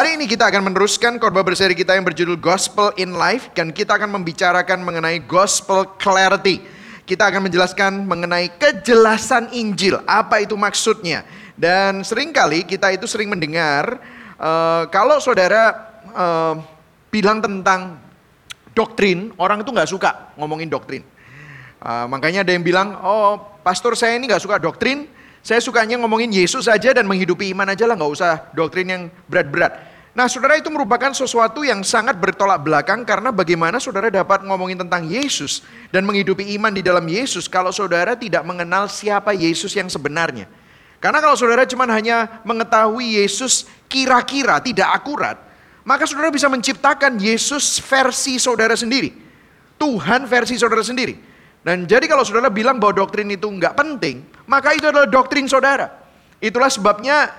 [0.00, 4.00] Hari ini kita akan meneruskan khotbah berseri kita yang berjudul Gospel in Life dan kita
[4.00, 6.64] akan membicarakan mengenai gospel clarity.
[7.04, 11.20] Kita akan menjelaskan mengenai kejelasan Injil, apa itu maksudnya.
[11.52, 14.00] Dan sering kali kita itu sering mendengar
[14.40, 16.56] uh, kalau saudara uh,
[17.12, 18.00] bilang tentang
[18.72, 21.04] doktrin, orang itu nggak suka ngomongin doktrin.
[21.76, 25.04] Uh, makanya ada yang bilang, oh pastor saya ini nggak suka doktrin,
[25.44, 29.89] saya sukanya ngomongin Yesus saja dan menghidupi iman aja lah, nggak usah doktrin yang berat-berat.
[30.10, 35.06] Nah saudara itu merupakan sesuatu yang sangat bertolak belakang karena bagaimana saudara dapat ngomongin tentang
[35.06, 35.62] Yesus
[35.94, 40.50] dan menghidupi iman di dalam Yesus kalau saudara tidak mengenal siapa Yesus yang sebenarnya.
[40.98, 45.38] Karena kalau saudara cuma hanya mengetahui Yesus kira-kira tidak akurat,
[45.86, 49.14] maka saudara bisa menciptakan Yesus versi saudara sendiri.
[49.80, 51.16] Tuhan versi saudara sendiri.
[51.64, 55.88] Dan jadi kalau saudara bilang bahwa doktrin itu nggak penting, maka itu adalah doktrin saudara.
[56.40, 57.32] Itulah sebabnya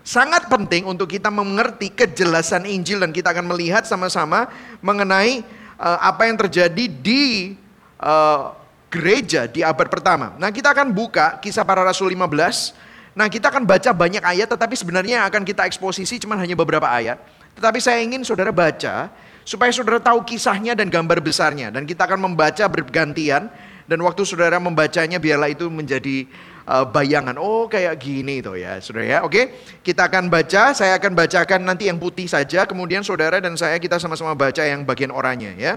[0.00, 4.48] sangat penting untuk kita mengerti kejelasan Injil dan kita akan melihat sama-sama
[4.80, 5.44] mengenai
[5.76, 7.54] uh, apa yang terjadi di
[8.00, 8.56] uh,
[8.90, 10.34] gereja di abad pertama.
[10.36, 13.14] Nah kita akan buka kisah para rasul 15.
[13.14, 17.22] Nah kita akan baca banyak ayat tetapi sebenarnya akan kita eksposisi cuma hanya beberapa ayat.
[17.54, 19.10] Tetapi saya ingin saudara baca
[19.46, 23.50] supaya saudara tahu kisahnya dan gambar besarnya dan kita akan membaca bergantian
[23.90, 26.30] dan waktu saudara membacanya biarlah itu menjadi
[26.62, 27.34] uh, bayangan.
[27.42, 29.18] Oh kayak gini tuh ya saudara ya.
[29.26, 30.70] Oke kita akan baca.
[30.70, 32.70] Saya akan bacakan nanti yang putih saja.
[32.70, 35.74] Kemudian saudara dan saya kita sama-sama baca yang bagian oranye ya.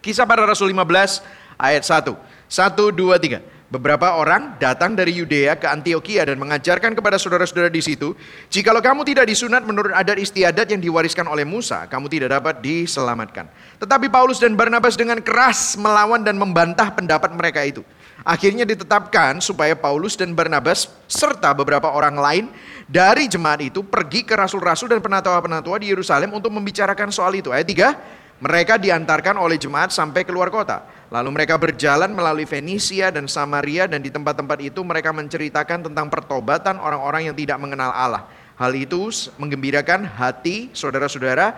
[0.00, 1.20] Kisah para rasul 15
[1.60, 7.20] ayat 1 1 2 3 Beberapa orang datang dari Yudea ke Antioquia dan mengajarkan kepada
[7.20, 8.16] saudara-saudara di situ,
[8.48, 13.44] jikalau kamu tidak disunat menurut adat istiadat yang diwariskan oleh Musa, kamu tidak dapat diselamatkan.
[13.76, 17.84] Tetapi Paulus dan Barnabas dengan keras melawan dan membantah pendapat mereka itu.
[18.24, 22.44] Akhirnya ditetapkan supaya Paulus dan Barnabas serta beberapa orang lain
[22.88, 27.52] dari jemaat itu pergi ke rasul-rasul dan penatua-penatua di Yerusalem untuk membicarakan soal itu.
[27.52, 30.86] Ayat 3, mereka diantarkan oleh jemaat sampai keluar kota.
[31.10, 36.78] Lalu mereka berjalan melalui Fenisia dan Samaria dan di tempat-tempat itu mereka menceritakan tentang pertobatan
[36.78, 38.28] orang-orang yang tidak mengenal Allah.
[38.54, 41.54] Hal itu menggembirakan hati saudara-saudara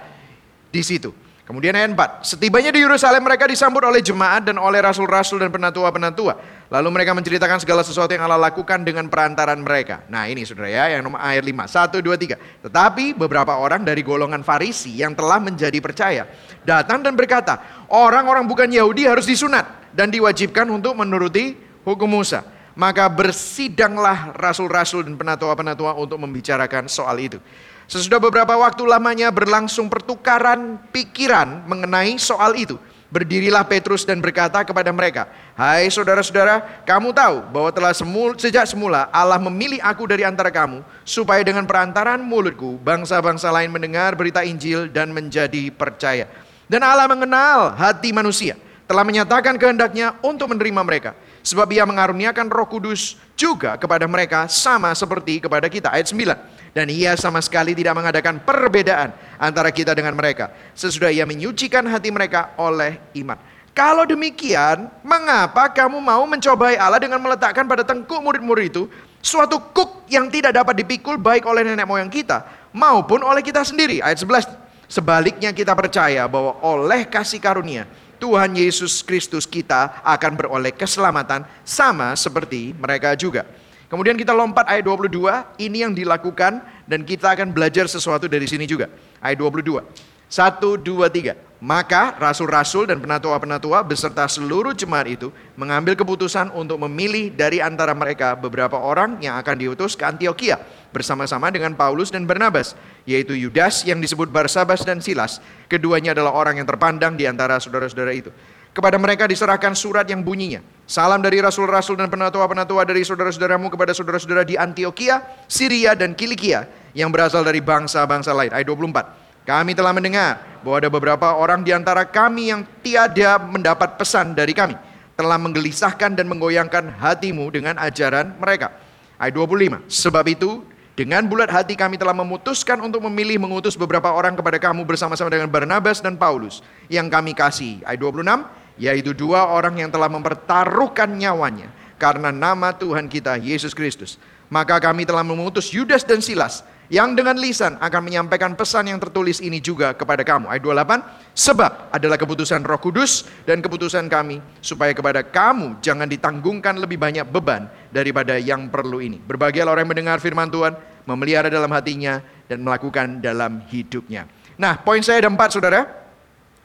[0.71, 1.13] di situ.
[1.50, 6.38] Kemudian ayat 4, setibanya di Yerusalem mereka disambut oleh jemaat dan oleh rasul-rasul dan penatua-penatua.
[6.71, 10.06] Lalu mereka menceritakan segala sesuatu yang Allah lakukan dengan perantaran mereka.
[10.06, 12.71] Nah ini saudara ya, yang nomor ayat 5, 1, 2, 3.
[12.71, 16.31] Tetapi beberapa orang dari golongan Farisi yang telah menjadi percaya,
[16.62, 17.59] datang dan berkata,
[17.91, 22.47] orang-orang bukan Yahudi harus disunat dan diwajibkan untuk menuruti hukum Musa.
[22.78, 27.43] Maka bersidanglah rasul-rasul dan penatua-penatua untuk membicarakan soal itu.
[27.91, 32.78] Sesudah beberapa waktu lamanya berlangsung pertukaran pikiran mengenai soal itu.
[33.11, 35.27] Berdirilah Petrus dan berkata kepada mereka,
[35.59, 40.87] Hai saudara-saudara, kamu tahu bahwa telah semul, sejak semula Allah memilih aku dari antara kamu,
[41.03, 46.31] supaya dengan perantaran mulutku, bangsa-bangsa lain mendengar berita Injil dan menjadi percaya.
[46.71, 48.55] Dan Allah mengenal hati manusia,
[48.87, 51.19] telah menyatakan kehendaknya untuk menerima mereka.
[51.43, 55.91] Sebab ia mengaruniakan roh kudus juga kepada mereka sama seperti kepada kita.
[55.91, 56.59] Ayat 9.
[56.71, 59.11] Dan ia sama sekali tidak mengadakan perbedaan
[59.43, 60.55] antara kita dengan mereka.
[60.75, 63.39] Sesudah ia menyucikan hati mereka oleh iman.
[63.71, 68.83] Kalau demikian, mengapa kamu mau mencobai Allah dengan meletakkan pada tengkuk murid-murid itu
[69.23, 74.03] suatu kuk yang tidak dapat dipikul baik oleh nenek moyang kita maupun oleh kita sendiri.
[74.03, 74.47] Ayat 11.
[74.91, 77.87] Sebaliknya kita percaya bahwa oleh kasih karunia
[78.19, 83.47] Tuhan Yesus Kristus kita akan beroleh keselamatan sama seperti mereka juga.
[83.91, 85.19] Kemudian kita lompat ayat 22,
[85.59, 88.87] ini yang dilakukan dan kita akan belajar sesuatu dari sini juga.
[89.19, 89.83] Ayat 22.
[90.31, 91.34] 1, 2, 3.
[91.61, 95.28] Maka rasul-rasul dan penatua-penatua beserta seluruh jemaat itu
[95.59, 100.57] mengambil keputusan untuk memilih dari antara mereka beberapa orang yang akan diutus ke Antioquia
[100.95, 105.43] bersama-sama dengan Paulus dan Barnabas, yaitu Yudas yang disebut Barsabas dan Silas.
[105.67, 108.31] Keduanya adalah orang yang terpandang di antara saudara-saudara itu.
[108.71, 110.63] Kepada mereka diserahkan surat yang bunyinya.
[110.87, 117.11] Salam dari rasul-rasul dan penatua-penatua dari saudara-saudaramu kepada saudara-saudara di Antioquia, Syria, dan Kilikia yang
[117.11, 118.51] berasal dari bangsa-bangsa lain.
[118.55, 119.47] Ayat 24.
[119.47, 124.55] Kami telah mendengar bahwa ada beberapa orang di antara kami yang tiada mendapat pesan dari
[124.55, 124.78] kami.
[125.19, 128.71] Telah menggelisahkan dan menggoyangkan hatimu dengan ajaran mereka.
[129.19, 129.91] Ayat 25.
[129.91, 130.63] Sebab itu
[130.95, 135.49] dengan bulat hati kami telah memutuskan untuk memilih mengutus beberapa orang kepada kamu bersama-sama dengan
[135.49, 136.63] Barnabas dan Paulus
[136.93, 137.83] yang kami kasih.
[137.89, 141.68] Ayat 26 yaitu dua orang yang telah mempertaruhkan nyawanya
[142.00, 144.16] karena nama Tuhan kita Yesus Kristus.
[144.50, 149.38] Maka kami telah memutus Yudas dan Silas yang dengan lisan akan menyampaikan pesan yang tertulis
[149.38, 150.50] ini juga kepada kamu.
[150.50, 151.06] Ayat 28,
[151.38, 157.22] sebab adalah keputusan roh kudus dan keputusan kami supaya kepada kamu jangan ditanggungkan lebih banyak
[157.30, 159.22] beban daripada yang perlu ini.
[159.22, 160.74] Berbahagialah orang yang mendengar firman Tuhan,
[161.06, 162.18] memelihara dalam hatinya
[162.50, 164.27] dan melakukan dalam hidupnya.
[164.59, 165.86] Nah, poin saya ada empat, saudara.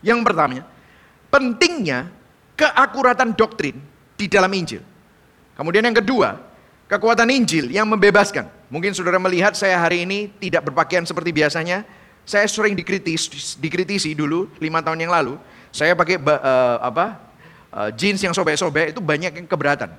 [0.01, 0.65] Yang pertama,
[1.35, 2.07] pentingnya
[2.55, 3.75] keakuratan doktrin
[4.15, 4.79] di dalam Injil.
[5.59, 6.39] Kemudian yang kedua,
[6.87, 8.47] kekuatan Injil yang membebaskan.
[8.71, 11.83] Mungkin saudara melihat saya hari ini tidak berpakaian seperti biasanya.
[12.23, 15.35] Saya sering dikritis, dikritisi dulu lima tahun yang lalu.
[15.75, 17.19] Saya pakai uh, apa
[17.75, 19.91] uh, jeans yang sobek-sobek itu banyak yang keberatan.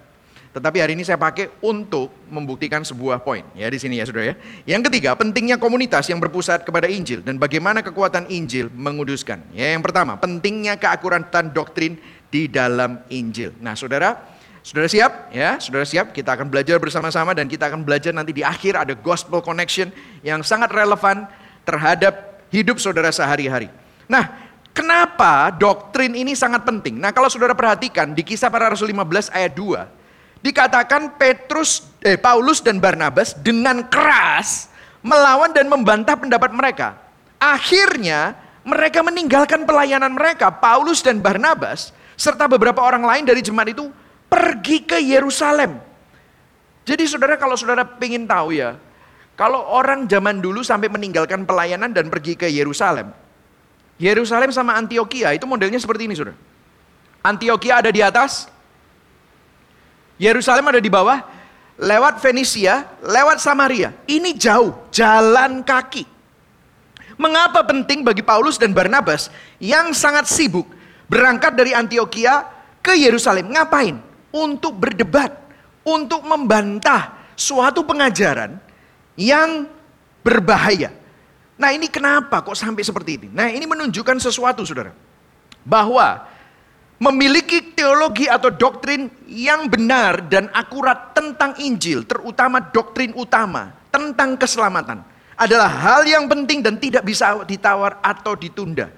[0.56, 4.34] Tetapi hari ini saya pakai untuk membuktikan sebuah poin ya di sini ya Saudara ya.
[4.64, 9.52] Yang ketiga, pentingnya komunitas yang berpusat kepada Injil dan bagaimana kekuatan Injil menguduskan.
[9.52, 12.00] Ya, yang pertama, pentingnya keakuratan doktrin
[12.32, 13.52] di dalam Injil.
[13.60, 14.16] Nah, Saudara,
[14.64, 15.28] Saudara siap?
[15.28, 16.16] Ya, Saudara siap?
[16.16, 19.92] Kita akan belajar bersama-sama dan kita akan belajar nanti di akhir ada gospel connection
[20.24, 21.28] yang sangat relevan
[21.68, 23.68] terhadap hidup Saudara sehari-hari.
[24.08, 27.00] Nah, Kenapa doktrin ini sangat penting?
[27.00, 29.88] Nah, kalau saudara perhatikan di kisah para rasul 15 ayat 2,
[30.40, 34.68] dikatakan Petrus, eh, Paulus dan Barnabas dengan keras
[35.06, 36.98] melawan dan membantah pendapat mereka.
[37.38, 38.34] Akhirnya
[38.66, 43.86] mereka meninggalkan pelayanan mereka, Paulus dan Barnabas, serta beberapa orang lain dari jemaat itu
[44.26, 45.78] pergi ke Yerusalem.
[46.82, 48.74] Jadi saudara kalau saudara ingin tahu ya,
[49.38, 53.14] kalau orang zaman dulu sampai meninggalkan pelayanan dan pergi ke Yerusalem,
[54.02, 56.38] Yerusalem sama Antioquia itu modelnya seperti ini saudara.
[57.22, 58.50] Antioquia ada di atas,
[60.16, 61.20] Yerusalem ada di bawah,
[61.76, 63.92] lewat Venesia, lewat Samaria.
[64.08, 66.04] Ini jauh, jalan kaki.
[67.16, 70.68] Mengapa penting bagi Paulus dan Barnabas yang sangat sibuk
[71.08, 72.44] berangkat dari Antioquia
[72.84, 73.52] ke Yerusalem?
[73.52, 73.96] Ngapain?
[74.36, 75.32] Untuk berdebat,
[75.80, 78.60] untuk membantah suatu pengajaran
[79.16, 79.64] yang
[80.20, 80.92] berbahaya.
[81.56, 83.28] Nah ini kenapa kok sampai seperti ini?
[83.32, 84.92] Nah ini menunjukkan sesuatu saudara.
[85.64, 86.28] Bahwa
[86.96, 95.04] memiliki teologi atau doktrin yang benar dan akurat tentang Injil, terutama doktrin utama tentang keselamatan,
[95.36, 98.88] adalah hal yang penting dan tidak bisa ditawar atau ditunda.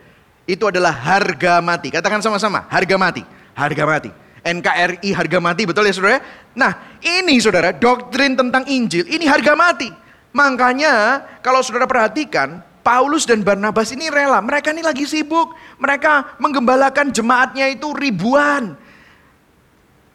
[0.48, 1.92] Itu adalah harga mati.
[1.92, 3.22] Katakan sama-sama, harga mati.
[3.52, 4.10] Harga mati.
[4.38, 6.22] NKRI harga mati, betul ya saudara?
[6.54, 6.72] Nah
[7.02, 9.90] ini saudara, doktrin tentang Injil, ini harga mati.
[10.32, 14.40] Makanya kalau saudara perhatikan, Paulus dan Barnabas ini rela.
[14.40, 15.52] Mereka ini lagi sibuk.
[15.76, 18.80] Mereka menggembalakan jemaatnya itu ribuan.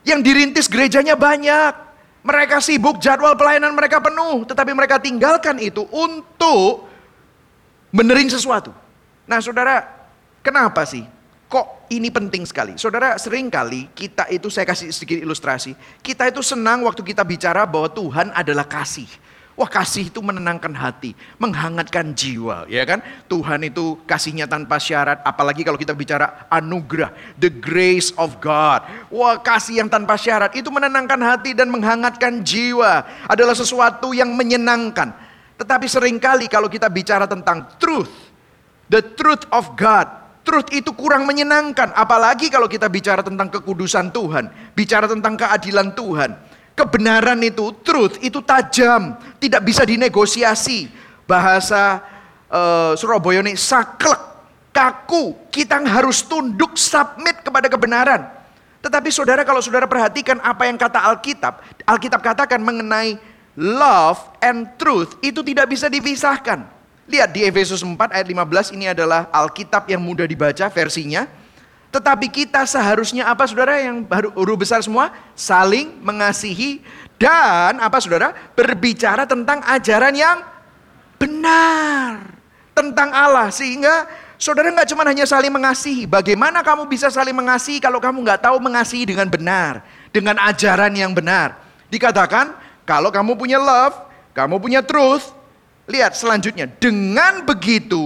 [0.02, 1.78] Yang dirintis gerejanya banyak.
[2.26, 4.42] Mereka sibuk, jadwal pelayanan mereka penuh.
[4.50, 6.90] Tetapi mereka tinggalkan itu untuk
[7.94, 8.74] benerin sesuatu.
[9.30, 9.86] Nah saudara,
[10.42, 11.06] kenapa sih?
[11.54, 12.74] Kok ini penting sekali?
[12.82, 15.78] Saudara, sering kali kita itu, saya kasih sedikit ilustrasi.
[16.02, 19.06] Kita itu senang waktu kita bicara bahwa Tuhan adalah kasih.
[19.54, 23.06] Wah kasih itu menenangkan hati, menghangatkan jiwa, ya kan?
[23.30, 28.82] Tuhan itu kasihnya tanpa syarat, apalagi kalau kita bicara anugerah, the grace of God.
[29.14, 35.14] Wah kasih yang tanpa syarat itu menenangkan hati dan menghangatkan jiwa, adalah sesuatu yang menyenangkan.
[35.62, 38.10] Tetapi sering kali kalau kita bicara tentang truth,
[38.90, 40.10] the truth of God,
[40.42, 41.94] truth itu kurang menyenangkan.
[41.94, 48.42] Apalagi kalau kita bicara tentang kekudusan Tuhan, bicara tentang keadilan Tuhan Kebenaran itu, truth itu
[48.42, 50.90] tajam, tidak bisa dinegosiasi.
[51.30, 52.02] Bahasa
[52.50, 54.20] uh, Surabaya ini saklek,
[54.74, 55.38] kaku.
[55.54, 58.26] Kita harus tunduk, submit kepada kebenaran.
[58.84, 63.16] Tetapi saudara kalau saudara perhatikan apa yang kata Alkitab, Alkitab katakan mengenai
[63.56, 66.68] love and truth itu tidak bisa dipisahkan.
[67.08, 71.43] Lihat di Efesus 4 ayat 15 ini adalah Alkitab yang mudah dibaca versinya.
[71.94, 74.02] Tetapi kita seharusnya apa saudara yang
[74.34, 75.14] huruf besar semua?
[75.38, 76.82] Saling mengasihi
[77.22, 78.34] dan apa saudara?
[78.58, 80.42] Berbicara tentang ajaran yang
[81.22, 82.34] benar.
[82.74, 83.54] Tentang Allah.
[83.54, 84.10] Sehingga
[84.42, 86.10] saudara nggak cuma hanya saling mengasihi.
[86.10, 89.86] Bagaimana kamu bisa saling mengasihi kalau kamu nggak tahu mengasihi dengan benar.
[90.10, 91.62] Dengan ajaran yang benar.
[91.94, 92.58] Dikatakan
[92.90, 93.94] kalau kamu punya love,
[94.34, 95.30] kamu punya truth.
[95.86, 96.66] Lihat selanjutnya.
[96.82, 98.02] Dengan begitu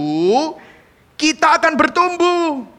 [1.16, 2.77] kita akan bertumbuh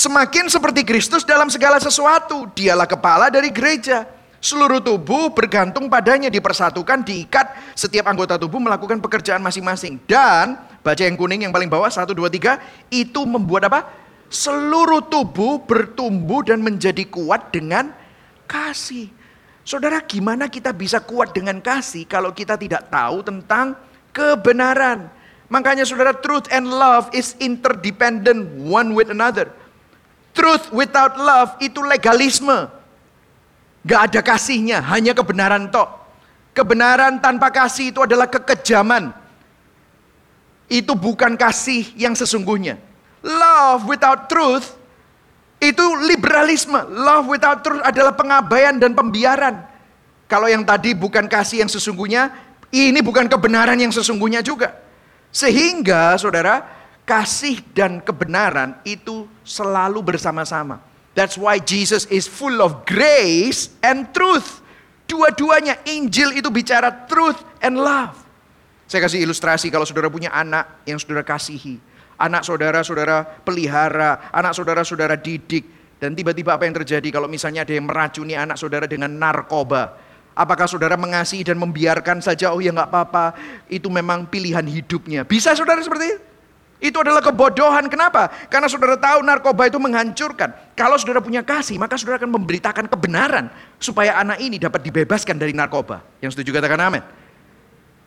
[0.00, 4.08] Semakin seperti Kristus dalam segala sesuatu, dialah kepala dari gereja.
[4.40, 7.76] Seluruh tubuh bergantung padanya, dipersatukan, diikat.
[7.76, 10.00] Setiap anggota tubuh melakukan pekerjaan masing-masing.
[10.08, 12.56] Dan, baca yang kuning yang paling bawah, satu, dua, tiga,
[12.88, 13.92] itu membuat apa?
[14.32, 17.92] Seluruh tubuh bertumbuh dan menjadi kuat dengan
[18.48, 19.12] kasih.
[19.68, 23.76] Saudara, gimana kita bisa kuat dengan kasih kalau kita tidak tahu tentang
[24.16, 25.12] kebenaran?
[25.52, 29.59] Makanya saudara, truth and love is interdependent one with another.
[30.40, 32.72] Truth without love itu legalisme.
[33.84, 36.00] Gak ada kasihnya, hanya kebenaran tok.
[36.56, 39.12] Kebenaran tanpa kasih itu adalah kekejaman.
[40.64, 42.80] Itu bukan kasih yang sesungguhnya.
[43.20, 44.80] Love without truth
[45.60, 46.88] itu liberalisme.
[46.88, 49.60] Love without truth adalah pengabaian dan pembiaran.
[50.24, 52.32] Kalau yang tadi bukan kasih yang sesungguhnya,
[52.72, 54.72] ini bukan kebenaran yang sesungguhnya juga.
[55.28, 56.79] Sehingga saudara,
[57.10, 60.78] kasih dan kebenaran itu selalu bersama-sama.
[61.18, 64.62] That's why Jesus is full of grace and truth.
[65.10, 68.14] Dua-duanya Injil itu bicara truth and love.
[68.86, 71.82] Saya kasih ilustrasi kalau saudara punya anak yang saudara kasihi.
[72.14, 75.66] Anak saudara-saudara pelihara, anak saudara-saudara didik.
[75.98, 79.98] Dan tiba-tiba apa yang terjadi kalau misalnya ada yang meracuni anak saudara dengan narkoba.
[80.38, 83.34] Apakah saudara mengasihi dan membiarkan saja, oh ya nggak apa-apa,
[83.66, 85.26] itu memang pilihan hidupnya.
[85.26, 86.29] Bisa saudara seperti itu?
[86.80, 87.92] Itu adalah kebodohan.
[87.92, 88.32] Kenapa?
[88.48, 90.72] Karena saudara tahu narkoba itu menghancurkan.
[90.72, 93.52] Kalau saudara punya kasih, maka saudara akan memberitakan kebenaran.
[93.76, 96.00] Supaya anak ini dapat dibebaskan dari narkoba.
[96.24, 97.04] Yang setuju katakan amin.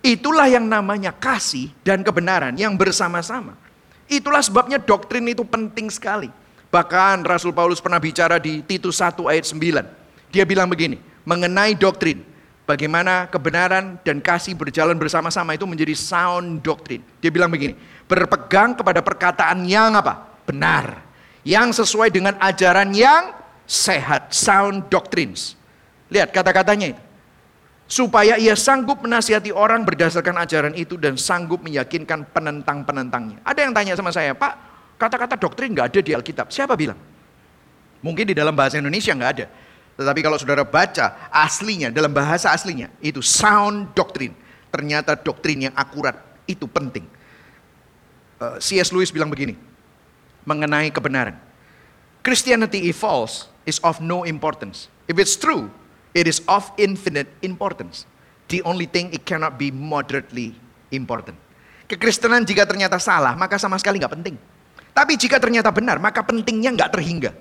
[0.04, 3.56] Itulah yang namanya kasih dan kebenaran yang bersama-sama.
[4.10, 6.28] Itulah sebabnya doktrin itu penting sekali.
[6.74, 10.34] Bahkan Rasul Paulus pernah bicara di Titus 1 ayat 9.
[10.34, 12.26] Dia bilang begini, mengenai doktrin.
[12.64, 17.04] Bagaimana kebenaran dan kasih berjalan bersama-sama itu menjadi sound doktrin.
[17.20, 17.76] Dia bilang begini,
[18.08, 20.44] berpegang kepada perkataan yang apa?
[20.48, 21.02] Benar.
[21.44, 23.36] Yang sesuai dengan ajaran yang
[23.68, 25.60] sehat, sound doctrines.
[26.08, 27.02] Lihat kata-katanya itu.
[27.84, 33.44] Supaya ia sanggup menasihati orang berdasarkan ajaran itu dan sanggup meyakinkan penentang-penentangnya.
[33.44, 36.48] Ada yang tanya sama saya, Pak, Kata-kata doktrin nggak ada di Alkitab.
[36.48, 36.96] Siapa bilang?
[38.00, 39.46] Mungkin di dalam bahasa Indonesia nggak ada.
[40.00, 44.32] Tetapi kalau saudara baca aslinya, dalam bahasa aslinya, itu sound doctrine.
[44.72, 46.18] Ternyata doktrin yang akurat,
[46.48, 47.04] itu penting.
[48.42, 48.90] Eh, C.S.
[48.90, 49.54] Lewis bilang begini,
[50.48, 51.38] mengenai kebenaran.
[52.24, 54.88] Christianity if false is of no importance.
[55.12, 55.68] If it's true,
[56.16, 58.08] it is of infinite importance.
[58.48, 60.56] The only thing it cannot be moderately
[60.92, 61.36] important.
[61.88, 64.36] Kekristenan jika ternyata salah, maka sama sekali nggak penting.
[64.94, 67.32] Tapi jika ternyata benar, maka pentingnya nggak terhingga.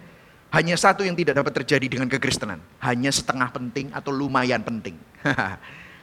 [0.52, 2.60] Hanya satu yang tidak dapat terjadi dengan kekristenan.
[2.82, 4.98] Hanya setengah penting atau lumayan penting.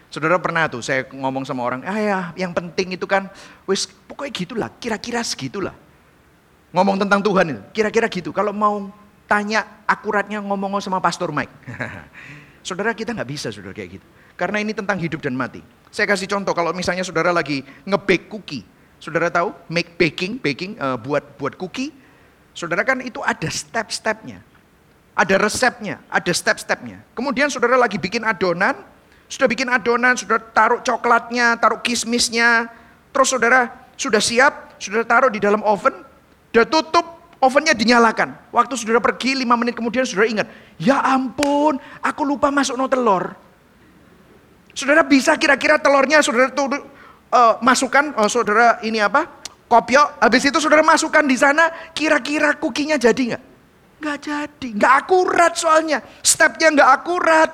[0.09, 3.29] Saudara pernah tuh saya ngomong sama orang, ah ya yang penting itu kan,
[3.69, 5.77] wis pokoknya gitulah, kira-kira segitulah.
[6.73, 8.33] Ngomong tentang Tuhan itu, kira-kira gitu.
[8.33, 8.89] Kalau mau
[9.29, 11.53] tanya akuratnya ngomong sama Pastor Mike.
[12.65, 14.05] saudara kita nggak bisa saudara kayak gitu.
[14.33, 15.61] Karena ini tentang hidup dan mati.
[15.89, 18.63] Saya kasih contoh kalau misalnya saudara lagi ngebake cookie.
[18.99, 21.93] Saudara tahu make baking, baking uh, buat buat cookie.
[22.53, 24.43] Saudara kan itu ada step-stepnya.
[25.15, 27.03] Ada resepnya, ada step-stepnya.
[27.11, 28.79] Kemudian saudara lagi bikin adonan,
[29.29, 32.65] sudah bikin adonan, sudah taruh coklatnya, taruh kismisnya.
[33.13, 35.93] Terus saudara sudah siap, sudah taruh di dalam oven,
[36.49, 37.05] sudah tutup,
[37.37, 38.33] ovennya dinyalakan.
[38.49, 40.47] Waktu saudara pergi lima menit kemudian saudara ingat,
[40.81, 43.37] ya ampun, aku lupa masuk no telur.
[44.73, 46.71] Saudara bisa kira-kira telurnya saudara tuh
[47.29, 49.29] uh, masukkan, oh saudara ini apa?
[49.69, 53.43] Kopiok, habis itu saudara masukkan di sana, kira-kira kukinya jadi nggak?
[54.01, 55.99] Nggak jadi, nggak akurat soalnya.
[56.25, 57.49] Stepnya nggak akurat,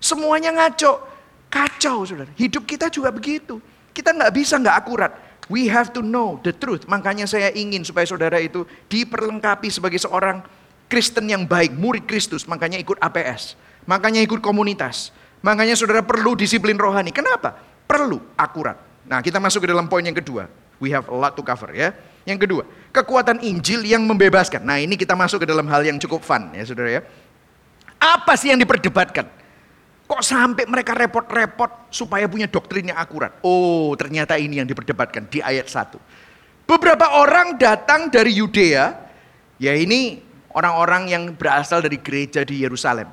[0.00, 1.07] semuanya ngaco.
[1.48, 3.60] Kacau saudara, hidup kita juga begitu.
[3.96, 5.12] Kita nggak bisa nggak akurat.
[5.48, 6.84] We have to know the truth.
[6.84, 10.44] Makanya saya ingin supaya saudara itu diperlengkapi sebagai seorang
[10.92, 12.44] Kristen yang baik, murid Kristus.
[12.44, 13.56] Makanya ikut APS.
[13.88, 15.08] Makanya ikut komunitas.
[15.40, 17.08] Makanya saudara perlu disiplin rohani.
[17.16, 17.56] Kenapa?
[17.88, 18.76] Perlu akurat.
[19.08, 20.52] Nah, kita masuk ke dalam poin yang kedua.
[20.76, 21.96] We have a lot to cover ya.
[22.28, 22.62] Yang kedua,
[22.92, 24.60] kekuatan Injil yang membebaskan.
[24.60, 27.02] Nah, ini kita masuk ke dalam hal yang cukup fun ya, Saudara ya.
[27.96, 29.24] Apa sih yang diperdebatkan?
[30.08, 33.36] Kok sampai mereka repot-repot supaya punya doktrin yang akurat?
[33.44, 36.00] Oh, ternyata ini yang diperdebatkan di ayat 1.
[36.64, 38.96] Beberapa orang datang dari Yudea,
[39.60, 40.16] ya ini
[40.56, 43.04] orang-orang yang berasal dari gereja di Yerusalem.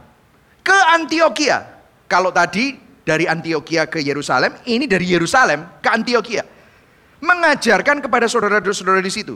[0.64, 1.68] Ke Antioquia.
[2.08, 6.48] Kalau tadi dari Antioquia ke Yerusalem, ini dari Yerusalem ke Antioquia.
[7.20, 9.36] Mengajarkan kepada saudara-saudara di situ.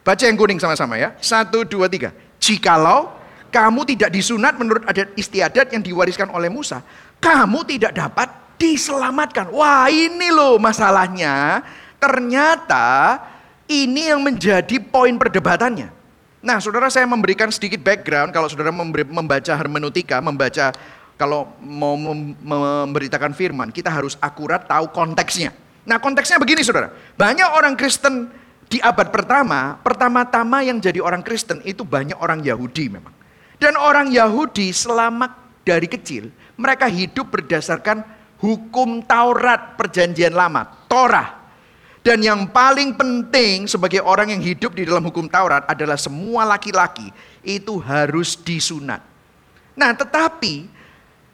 [0.00, 1.12] Baca yang kuning sama-sama ya.
[1.20, 2.16] Satu, dua, tiga.
[2.40, 3.15] Jikalau
[3.56, 6.84] kamu tidak disunat menurut adat istiadat yang diwariskan oleh Musa,
[7.16, 8.28] kamu tidak dapat
[8.60, 9.48] diselamatkan.
[9.48, 11.64] Wah ini loh masalahnya.
[11.96, 13.16] Ternyata
[13.64, 15.88] ini yang menjadi poin perdebatannya.
[16.44, 18.68] Nah, saudara saya memberikan sedikit background kalau saudara
[19.08, 20.76] membaca hermeneutika, membaca
[21.16, 25.56] kalau mau memberitakan firman, kita harus akurat tahu konteksnya.
[25.88, 28.28] Nah konteksnya begini saudara, banyak orang Kristen
[28.68, 33.16] di abad pertama, pertama-tama yang jadi orang Kristen itu banyak orang Yahudi memang.
[33.56, 35.32] Dan orang Yahudi selama
[35.64, 36.28] dari kecil,
[36.60, 38.04] mereka hidup berdasarkan
[38.40, 41.48] hukum Taurat perjanjian lama, Torah.
[42.06, 47.10] Dan yang paling penting sebagai orang yang hidup di dalam hukum Taurat adalah semua laki-laki
[47.42, 49.02] itu harus disunat.
[49.74, 50.70] Nah tetapi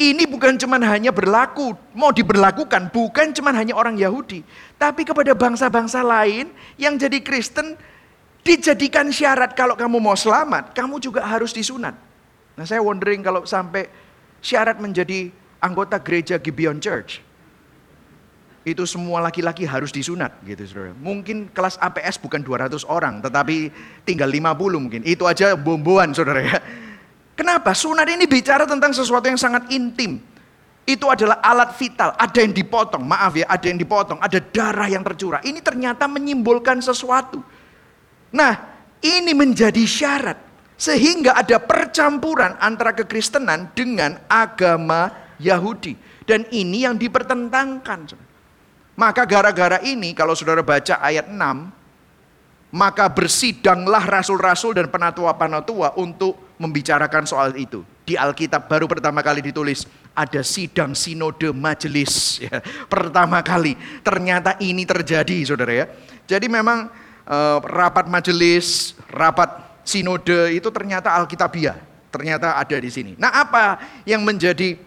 [0.00, 4.40] ini bukan cuma hanya berlaku, mau diberlakukan, bukan cuma hanya orang Yahudi.
[4.80, 6.48] Tapi kepada bangsa-bangsa lain
[6.80, 7.76] yang jadi Kristen,
[8.42, 11.94] dijadikan syarat kalau kamu mau selamat, kamu juga harus disunat.
[12.56, 13.88] Nah saya wondering kalau sampai
[14.42, 15.32] syarat menjadi
[15.62, 17.22] anggota gereja Gibeon Church.
[18.62, 20.94] itu semua laki-laki harus disunat gitu saudara.
[20.94, 23.74] Mungkin kelas APS bukan 200 orang, tetapi
[24.06, 25.02] tinggal 50 mungkin.
[25.02, 26.62] Itu aja bomboan saudara ya.
[27.34, 27.74] Kenapa?
[27.74, 30.22] Sunat ini bicara tentang sesuatu yang sangat intim.
[30.86, 35.02] Itu adalah alat vital, ada yang dipotong, maaf ya, ada yang dipotong, ada darah yang
[35.02, 35.42] tercurah.
[35.42, 37.42] Ini ternyata menyimbolkan sesuatu.
[38.34, 38.52] Nah,
[39.02, 40.38] ini menjadi syarat
[40.82, 45.94] sehingga ada percampuran antara kekristenan dengan agama Yahudi.
[46.26, 48.10] Dan ini yang dipertentangkan.
[48.98, 51.38] Maka gara-gara ini kalau saudara baca ayat 6,
[52.74, 57.86] maka bersidanglah rasul-rasul dan penatua-penatua untuk membicarakan soal itu.
[58.02, 62.58] Di Alkitab baru pertama kali ditulis ada sidang sinode majelis ya.
[62.90, 65.86] Pertama kali ternyata ini terjadi Saudara ya.
[66.26, 66.90] Jadi memang
[67.26, 71.78] uh, rapat majelis, rapat sinode itu ternyata Alkitabiah,
[72.10, 73.12] ternyata ada di sini.
[73.18, 74.78] Nah, apa yang menjadi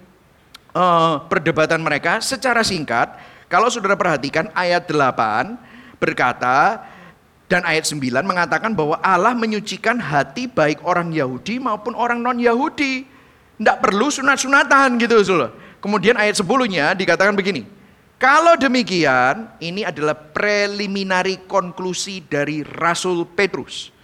[0.75, 6.81] uh, perdebatan mereka secara singkat kalau saudara perhatikan ayat 8 berkata
[7.45, 13.15] dan ayat 9 mengatakan bahwa Allah menyucikan hati baik orang Yahudi maupun orang non-Yahudi.
[13.55, 15.15] Tidak perlu sunat-sunatan gitu.
[15.23, 15.53] Saudara.
[15.79, 17.63] Kemudian ayat 10-nya dikatakan begini.
[18.19, 23.94] Kalau demikian, ini adalah preliminary konklusi dari Rasul Petrus.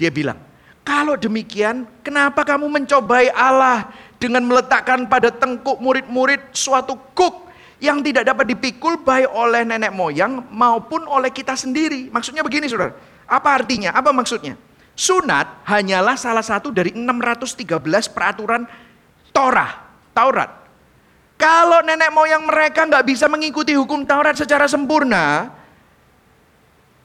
[0.00, 0.40] Dia bilang,
[0.80, 8.28] kalau demikian, kenapa kamu mencobai Allah dengan meletakkan pada tengkuk murid-murid suatu kuk yang tidak
[8.28, 12.08] dapat dipikul baik oleh nenek moyang maupun oleh kita sendiri.
[12.08, 12.96] Maksudnya begini saudara,
[13.28, 13.92] apa artinya?
[13.92, 14.56] Apa maksudnya?
[14.96, 18.68] Sunat hanyalah salah satu dari 613 peraturan
[19.32, 20.60] Torah, Taurat.
[21.40, 25.48] Kalau nenek moyang mereka nggak bisa mengikuti hukum Taurat secara sempurna,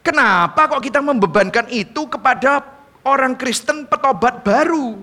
[0.04, 2.75] kenapa kok kita membebankan itu kepada
[3.06, 4.98] orang Kristen petobat baru?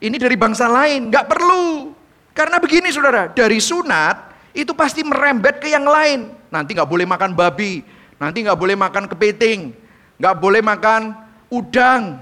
[0.00, 1.92] Ini dari bangsa lain, nggak perlu.
[2.36, 6.32] Karena begini saudara, dari sunat itu pasti merembet ke yang lain.
[6.52, 7.80] Nanti nggak boleh makan babi,
[8.20, 9.72] nanti nggak boleh makan kepiting,
[10.20, 11.16] nggak boleh makan
[11.48, 12.20] udang,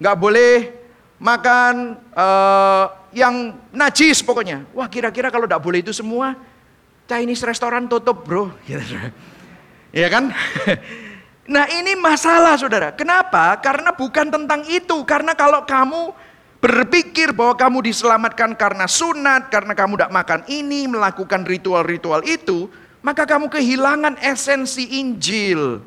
[0.00, 0.52] nggak boleh
[1.16, 4.68] makan uh, yang najis pokoknya.
[4.76, 6.36] Wah kira-kira kalau nggak boleh itu semua,
[7.08, 8.52] Chinese restoran tutup bro.
[9.96, 10.28] ya kan?
[11.48, 12.92] Nah ini masalah saudara.
[12.92, 13.56] Kenapa?
[13.64, 15.00] Karena bukan tentang itu.
[15.08, 16.12] Karena kalau kamu
[16.60, 22.68] berpikir bahwa kamu diselamatkan karena sunat, karena kamu tidak makan ini, melakukan ritual-ritual itu,
[23.00, 25.80] maka kamu kehilangan esensi Injil.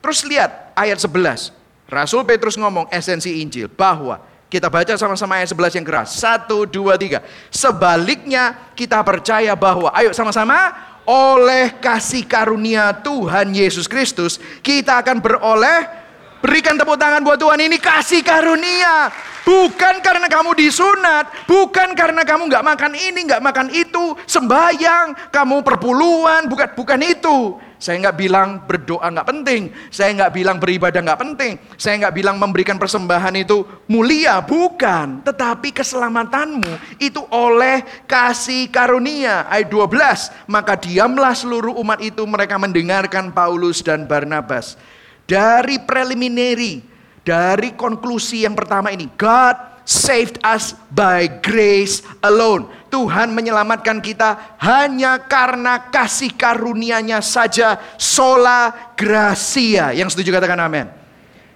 [0.00, 1.52] Terus lihat ayat 11.
[1.92, 4.16] Rasul Petrus ngomong esensi Injil bahwa
[4.48, 6.08] kita baca sama-sama ayat 11 yang keras.
[6.16, 7.20] Satu, dua, tiga.
[7.52, 10.72] Sebaliknya kita percaya bahwa, ayo sama-sama,
[11.08, 16.02] oleh kasih karunia Tuhan Yesus Kristus, kita akan beroleh
[16.42, 19.14] Berikan tepuk tangan buat Tuhan ini kasih karunia.
[19.46, 25.62] Bukan karena kamu disunat, bukan karena kamu nggak makan ini, nggak makan itu, sembayang, kamu
[25.62, 27.38] perpuluhan, bukan bukan itu.
[27.82, 32.38] Saya nggak bilang berdoa nggak penting, saya nggak bilang beribadah nggak penting, saya nggak bilang
[32.38, 35.26] memberikan persembahan itu mulia, bukan.
[35.26, 39.50] Tetapi keselamatanmu itu oleh kasih karunia.
[39.50, 44.78] Ayat 12, maka diamlah seluruh umat itu mereka mendengarkan Paulus dan Barnabas.
[45.26, 46.86] Dari preliminary,
[47.26, 52.70] dari konklusi yang pertama ini, God saved us by grace alone.
[52.92, 59.96] Tuhan menyelamatkan kita hanya karena kasih karunia-Nya saja, sola gracia.
[59.96, 60.92] Yang setuju katakan amin.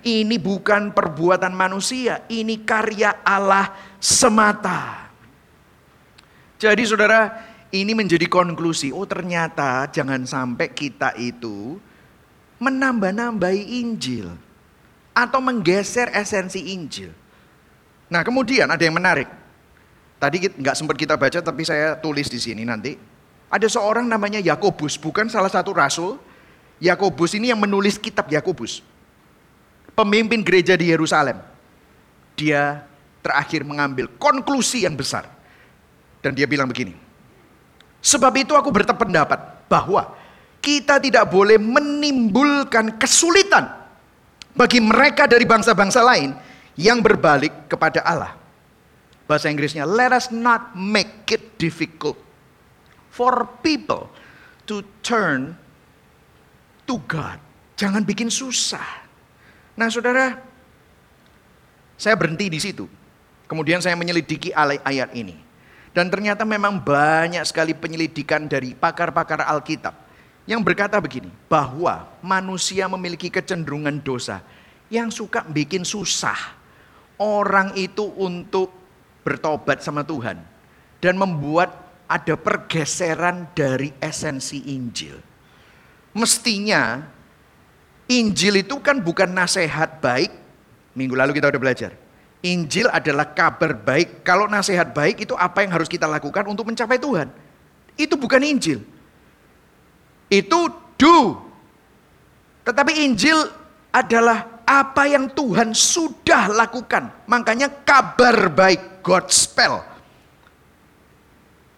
[0.00, 3.68] Ini bukan perbuatan manusia, ini karya Allah
[4.00, 5.12] semata.
[6.56, 7.36] Jadi saudara,
[7.68, 8.88] ini menjadi konklusi.
[8.88, 11.76] Oh ternyata jangan sampai kita itu
[12.64, 14.32] menambah-nambahi Injil
[15.12, 17.12] atau menggeser esensi Injil.
[18.08, 19.28] Nah, kemudian ada yang menarik.
[20.26, 22.98] Tadi nggak sempat kita baca, tapi saya tulis di sini nanti.
[23.46, 26.18] Ada seorang namanya Yakobus, bukan salah satu rasul.
[26.82, 28.82] Yakobus ini yang menulis kitab Yakobus.
[29.94, 31.38] Pemimpin gereja di Yerusalem.
[32.34, 32.82] Dia
[33.22, 35.30] terakhir mengambil konklusi yang besar.
[36.18, 36.98] Dan dia bilang begini.
[38.02, 40.10] Sebab itu aku berpendapat bahwa
[40.58, 43.70] kita tidak boleh menimbulkan kesulitan
[44.58, 46.34] bagi mereka dari bangsa-bangsa lain
[46.74, 48.45] yang berbalik kepada Allah.
[49.26, 52.14] Bahasa Inggrisnya, let us not make it difficult
[53.10, 54.06] for people
[54.70, 55.58] to turn
[56.86, 57.42] to God.
[57.74, 59.04] Jangan bikin susah.
[59.74, 60.38] Nah, saudara,
[61.98, 62.86] saya berhenti di situ.
[63.50, 65.34] Kemudian saya menyelidiki ayat ini.
[65.90, 70.06] Dan ternyata memang banyak sekali penyelidikan dari pakar-pakar Alkitab
[70.46, 74.44] yang berkata begini, bahwa manusia memiliki kecenderungan dosa
[74.86, 76.38] yang suka bikin susah
[77.18, 78.85] orang itu untuk
[79.26, 80.38] bertobat sama Tuhan
[81.02, 81.74] dan membuat
[82.06, 85.18] ada pergeseran dari esensi Injil.
[86.14, 87.02] mestinya
[88.06, 90.30] Injil itu kan bukan nasihat baik.
[90.94, 91.90] Minggu lalu kita udah belajar.
[92.46, 94.22] Injil adalah kabar baik.
[94.22, 97.26] Kalau nasihat baik itu apa yang harus kita lakukan untuk mencapai Tuhan.
[97.98, 98.86] Itu bukan Injil.
[100.30, 101.42] Itu do.
[102.62, 103.50] Tetapi Injil
[103.90, 107.24] adalah apa yang Tuhan sudah lakukan.
[107.30, 109.78] Makanya kabar baik, gospel.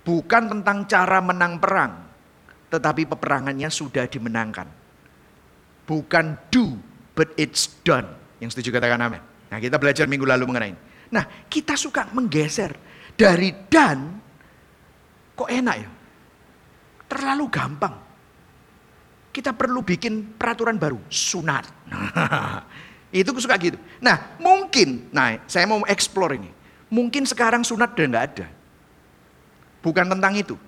[0.09, 2.09] Bukan tentang cara menang perang,
[2.73, 4.65] tetapi peperangannya sudah dimenangkan.
[5.85, 6.81] Bukan do,
[7.13, 8.09] but it's done.
[8.41, 9.21] Yang setuju katakan amin.
[9.53, 10.81] Nah kita belajar minggu lalu mengenai ini.
[11.13, 12.73] Nah kita suka menggeser
[13.13, 14.17] dari dan,
[15.37, 15.91] kok enak ya?
[17.09, 18.08] Terlalu gampang.
[19.39, 21.63] Kita perlu bikin peraturan baru, sunat.
[23.15, 23.79] itu suka gitu.
[24.03, 26.51] Nah mungkin, nah saya mau explore ini.
[26.91, 28.47] Mungkin sekarang sunat udah nggak ada.
[29.79, 30.59] Bukan tentang itu.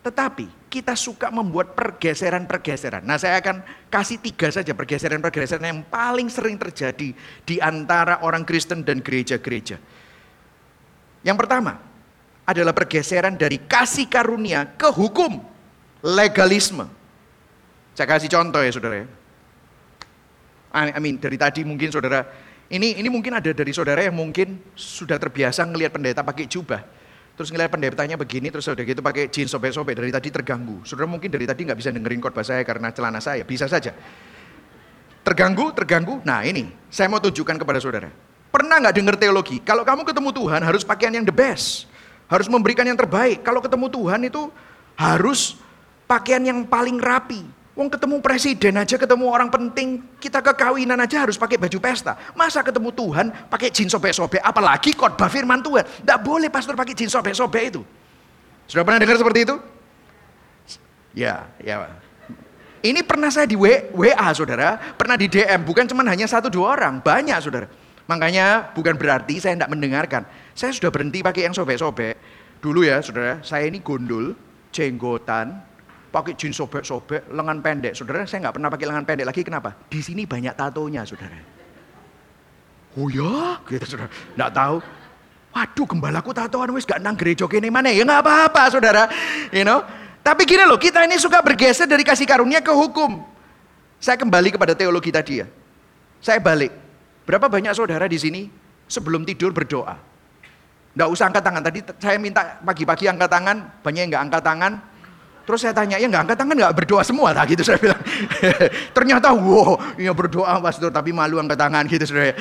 [0.00, 3.04] Tetapi kita suka membuat pergeseran-pergeseran.
[3.04, 3.60] Nah saya akan
[3.92, 7.12] kasih tiga saja pergeseran-pergeseran yang paling sering terjadi
[7.44, 9.76] di antara orang Kristen dan gereja-gereja.
[11.20, 11.76] Yang pertama
[12.48, 15.44] adalah pergeseran dari kasih karunia ke hukum,
[16.00, 17.03] legalisme.
[17.94, 19.06] Saya kasih contoh ya saudara.
[20.74, 22.26] I mean dari tadi mungkin saudara,
[22.66, 26.82] ini ini mungkin ada dari saudara yang mungkin sudah terbiasa ngelihat pendeta pakai jubah.
[27.34, 30.86] Terus ngeliat pendetanya begini, terus udah gitu pakai jeans sobek-sobek, dari tadi terganggu.
[30.86, 33.90] Saudara mungkin dari tadi nggak bisa dengerin khotbah saya karena celana saya, bisa saja.
[35.26, 36.22] Terganggu, terganggu.
[36.22, 38.06] Nah ini, saya mau tunjukkan kepada saudara.
[38.54, 39.58] Pernah nggak dengar teologi?
[39.66, 41.90] Kalau kamu ketemu Tuhan harus pakaian yang the best.
[42.30, 43.42] Harus memberikan yang terbaik.
[43.42, 44.42] Kalau ketemu Tuhan itu
[44.94, 45.58] harus
[46.06, 47.42] pakaian yang paling rapi.
[47.74, 52.14] Wong ketemu presiden aja, ketemu orang penting, kita ke kawinan aja harus pakai baju pesta.
[52.38, 55.82] Masa ketemu Tuhan pakai jeans sobek-sobek, apalagi khotbah firman Tuhan.
[55.82, 57.82] Tidak boleh pastor pakai jeans sobek-sobek itu.
[58.70, 59.56] Sudah pernah dengar seperti itu?
[61.18, 61.90] Ya, ya.
[62.78, 67.02] Ini pernah saya di WA saudara, pernah di DM, bukan cuma hanya satu dua orang,
[67.02, 67.66] banyak saudara.
[68.06, 70.22] Makanya bukan berarti saya tidak mendengarkan.
[70.54, 72.14] Saya sudah berhenti pakai yang sobek-sobek.
[72.62, 74.38] Dulu ya saudara, saya ini gondol,
[74.70, 75.73] jenggotan,
[76.14, 77.98] pakai jeans sobek-sobek, lengan pendek.
[77.98, 79.42] Saudara, saya nggak pernah pakai lengan pendek lagi.
[79.42, 79.74] Kenapa?
[79.90, 81.42] Di sini banyak tatonya, saudara.
[82.94, 84.10] Oh ya, gitu saudara.
[84.38, 84.76] Nggak tahu.
[85.54, 89.10] Waduh, gembalaku tatoan wis gak nang gereja kene mana ya nggak apa-apa, saudara.
[89.50, 89.82] You know.
[90.24, 93.20] Tapi gini loh, kita ini suka bergeser dari kasih karunia ke hukum.
[94.00, 95.46] Saya kembali kepada teologi tadi ya.
[96.22, 96.72] Saya balik.
[97.28, 98.48] Berapa banyak saudara di sini
[98.88, 100.00] sebelum tidur berdoa?
[100.96, 101.62] Nggak usah angkat tangan.
[101.66, 104.72] Tadi saya minta pagi-pagi angkat tangan, banyak yang nggak angkat tangan.
[105.44, 108.00] Terus saya tanya, ya nggak angkat tangan nggak berdoa semua tak gitu saya bilang.
[108.96, 112.32] Ternyata wow, ya berdoa pastor tapi malu angkat tangan gitu saudara.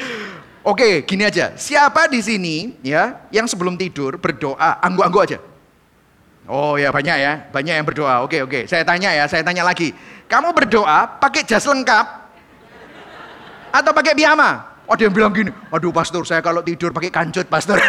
[0.64, 1.52] Oke, gini aja.
[1.60, 5.38] Siapa di sini ya yang sebelum tidur berdoa anggu-anggu aja?
[6.48, 8.24] Oh ya banyak ya, banyak yang berdoa.
[8.24, 9.92] Oke oke, saya tanya ya, saya tanya lagi.
[10.32, 12.06] Kamu berdoa pakai jas lengkap
[13.76, 14.72] atau pakai piyama?
[14.84, 17.80] Ada yang bilang gini, aduh pastor saya kalau tidur pakai kancut pastor.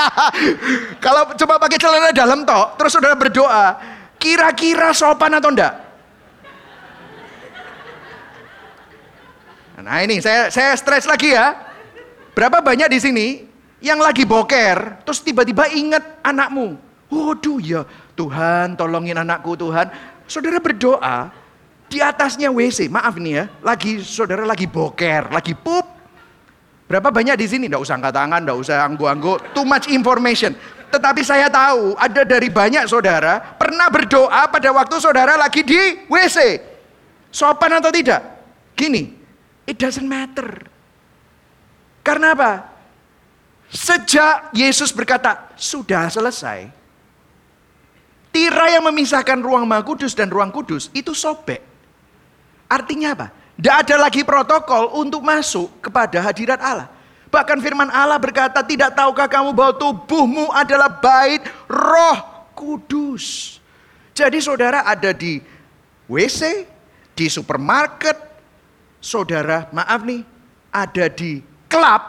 [1.04, 3.76] kalau coba pakai celana dalam toh, terus saudara berdoa,
[4.18, 5.74] Kira-kira sopan atau enggak?
[9.78, 11.54] Nah ini saya saya stres lagi ya.
[12.34, 13.26] Berapa banyak di sini
[13.78, 16.78] yang lagi boker, terus tiba-tiba ingat anakmu.
[17.08, 17.82] Waduh ya,
[18.18, 19.90] Tuhan tolongin anakku Tuhan.
[20.28, 21.32] Saudara berdoa,
[21.88, 25.86] di atasnya WC, maaf nih ya, lagi saudara lagi boker, lagi pup.
[26.84, 27.64] Berapa banyak di sini?
[27.68, 29.40] Nggak usah angkat tangan, nggak usah anggu-anggu.
[29.56, 30.52] Too much information.
[30.88, 36.64] Tetapi saya tahu ada dari banyak saudara pernah berdoa pada waktu saudara lagi di WC.
[37.28, 38.24] Sopan atau tidak?
[38.72, 39.12] Gini,
[39.68, 40.64] it doesn't matter.
[42.00, 42.52] Karena apa?
[43.68, 46.72] Sejak Yesus berkata, sudah selesai.
[48.32, 51.60] Tirai yang memisahkan ruang maha kudus dan ruang kudus itu sobek.
[52.68, 53.28] Artinya apa?
[53.60, 56.88] Tidak ada lagi protokol untuk masuk kepada hadirat Allah.
[57.28, 63.58] Bahkan firman Allah berkata, tidak tahukah kamu bahwa tubuhmu adalah bait roh kudus.
[64.16, 65.38] Jadi saudara ada di
[66.08, 66.64] WC,
[67.12, 68.16] di supermarket,
[68.98, 70.24] saudara maaf nih,
[70.72, 72.02] ada di klub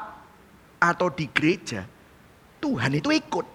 [0.79, 1.83] atau di gereja.
[2.63, 3.45] Tuhan itu ikut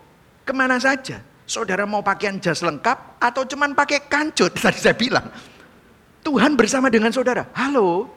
[0.45, 1.25] ke mana saja.
[1.45, 5.29] Saudara mau pakaian jas lengkap atau cuman pakai kancut, tadi saya bilang.
[6.25, 7.49] Tuhan bersama dengan saudara.
[7.53, 8.09] Halo.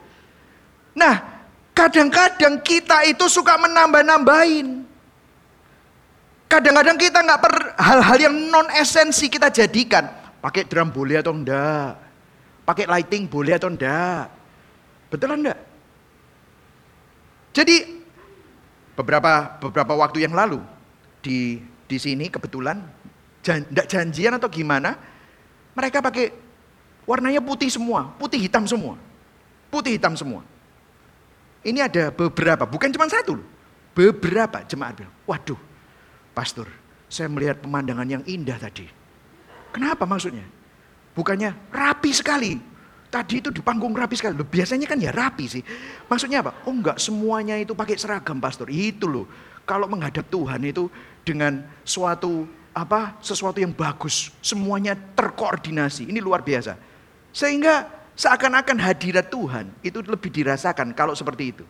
[0.96, 1.37] Nah,
[1.78, 4.82] Kadang-kadang kita itu suka menambah-nambahin.
[6.50, 10.10] Kadang-kadang kita nggak per hal-hal yang non esensi kita jadikan.
[10.42, 11.94] Pakai drum boleh atau enggak?
[12.66, 14.26] Pakai lighting boleh atau enggak?
[15.06, 15.58] Betul enggak?
[17.54, 18.02] Jadi
[18.98, 20.58] beberapa beberapa waktu yang lalu
[21.22, 22.82] di di sini kebetulan
[23.46, 24.98] jan, enggak janjian atau gimana
[25.78, 26.48] mereka pakai
[27.08, 29.00] Warnanya putih semua, putih hitam semua.
[29.72, 30.44] Putih hitam semua.
[31.66, 33.38] Ini ada beberapa, bukan cuma satu
[33.98, 35.58] Beberapa jemaat bilang, waduh
[36.30, 36.70] pastor,
[37.10, 38.86] saya melihat pemandangan yang indah tadi.
[39.74, 40.46] Kenapa maksudnya?
[41.18, 42.54] Bukannya rapi sekali.
[43.10, 44.38] Tadi itu di panggung rapi sekali.
[44.38, 45.62] Loh, biasanya kan ya rapi sih.
[46.06, 46.62] Maksudnya apa?
[46.68, 48.70] Oh enggak semuanya itu pakai seragam pastor.
[48.70, 49.26] Itu loh.
[49.66, 50.86] Kalau menghadap Tuhan itu
[51.26, 54.30] dengan suatu apa sesuatu yang bagus.
[54.38, 56.06] Semuanya terkoordinasi.
[56.06, 56.78] Ini luar biasa.
[57.34, 61.64] Sehingga seakan-akan hadirat Tuhan itu lebih dirasakan kalau seperti itu.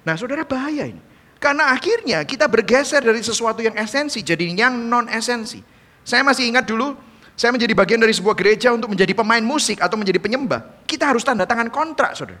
[0.00, 1.02] Nah saudara bahaya ini.
[1.36, 5.60] Karena akhirnya kita bergeser dari sesuatu yang esensi jadi yang non esensi.
[6.00, 6.96] Saya masih ingat dulu
[7.40, 10.84] saya menjadi bagian dari sebuah gereja untuk menjadi pemain musik atau menjadi penyembah.
[10.84, 12.36] Kita harus tanda tangan kontrak, saudara.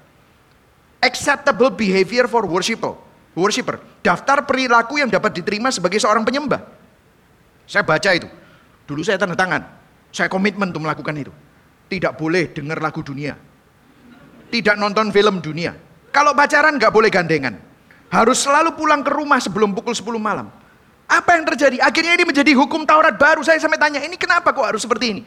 [1.00, 2.92] Acceptable behavior for worshiper.
[3.32, 3.80] Worshipper.
[4.04, 6.60] Daftar perilaku yang dapat diterima sebagai seorang penyembah.
[7.64, 8.28] Saya baca itu.
[8.84, 9.64] Dulu saya tanda tangan.
[10.12, 11.32] Saya komitmen untuk melakukan itu.
[11.88, 13.40] Tidak boleh dengar lagu dunia.
[14.50, 15.72] Tidak nonton film dunia.
[16.10, 17.54] Kalau pacaran nggak boleh gandengan.
[18.10, 20.50] Harus selalu pulang ke rumah sebelum pukul 10 malam.
[21.06, 21.78] Apa yang terjadi?
[21.78, 23.46] Akhirnya ini menjadi hukum Taurat baru.
[23.46, 25.22] Saya sampai tanya, ini kenapa kok harus seperti ini?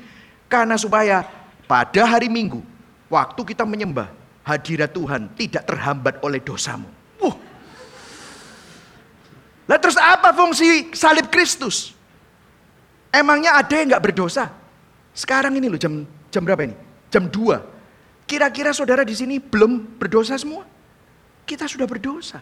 [0.52, 1.24] Karena supaya
[1.64, 2.60] pada hari Minggu,
[3.08, 4.12] waktu kita menyembah,
[4.44, 6.88] hadirat Tuhan tidak terhambat oleh dosamu.
[7.24, 7.36] Uh.
[9.68, 11.96] Lah terus apa fungsi salib Kristus?
[13.08, 14.52] Emangnya ada yang nggak berdosa?
[15.16, 16.76] Sekarang ini loh jam jam berapa ini?
[17.08, 17.73] Jam 2.
[18.34, 20.66] Kira-kira saudara di sini belum berdosa semua?
[21.46, 22.42] Kita sudah berdosa.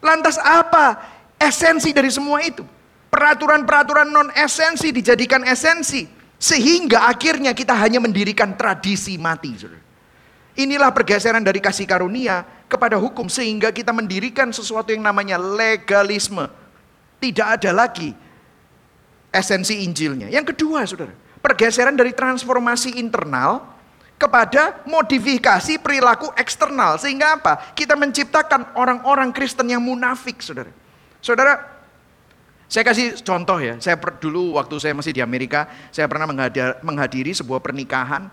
[0.00, 0.96] Lantas apa
[1.36, 2.64] esensi dari semua itu.
[3.12, 6.08] Peraturan-peraturan non esensi dijadikan esensi.
[6.40, 9.52] Sehingga akhirnya kita hanya mendirikan tradisi mati.
[10.56, 13.28] Inilah pergeseran dari kasih karunia kepada hukum.
[13.28, 16.48] Sehingga kita mendirikan sesuatu yang namanya legalisme.
[17.20, 18.08] Tidak ada lagi
[19.28, 20.32] esensi Injilnya.
[20.32, 21.12] Yang kedua saudara.
[21.44, 23.73] Pergeseran dari transformasi internal
[24.18, 26.96] kepada modifikasi perilaku eksternal.
[26.98, 27.74] Sehingga apa?
[27.74, 30.70] Kita menciptakan orang-orang Kristen yang munafik saudara.
[31.18, 31.74] Saudara,
[32.68, 33.78] saya kasih contoh ya.
[33.78, 38.26] Saya per, dulu waktu saya masih di Amerika, saya pernah menghadir, menghadiri sebuah pernikahan,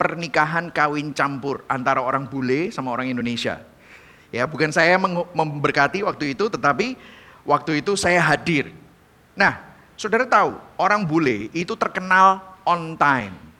[0.00, 3.60] pernikahan kawin campur antara orang bule sama orang Indonesia.
[4.32, 4.96] Ya, bukan saya
[5.36, 6.96] memberkati waktu itu, tetapi
[7.44, 8.72] waktu itu saya hadir.
[9.36, 9.60] Nah,
[9.92, 13.51] saudara tahu, orang bule itu terkenal on time.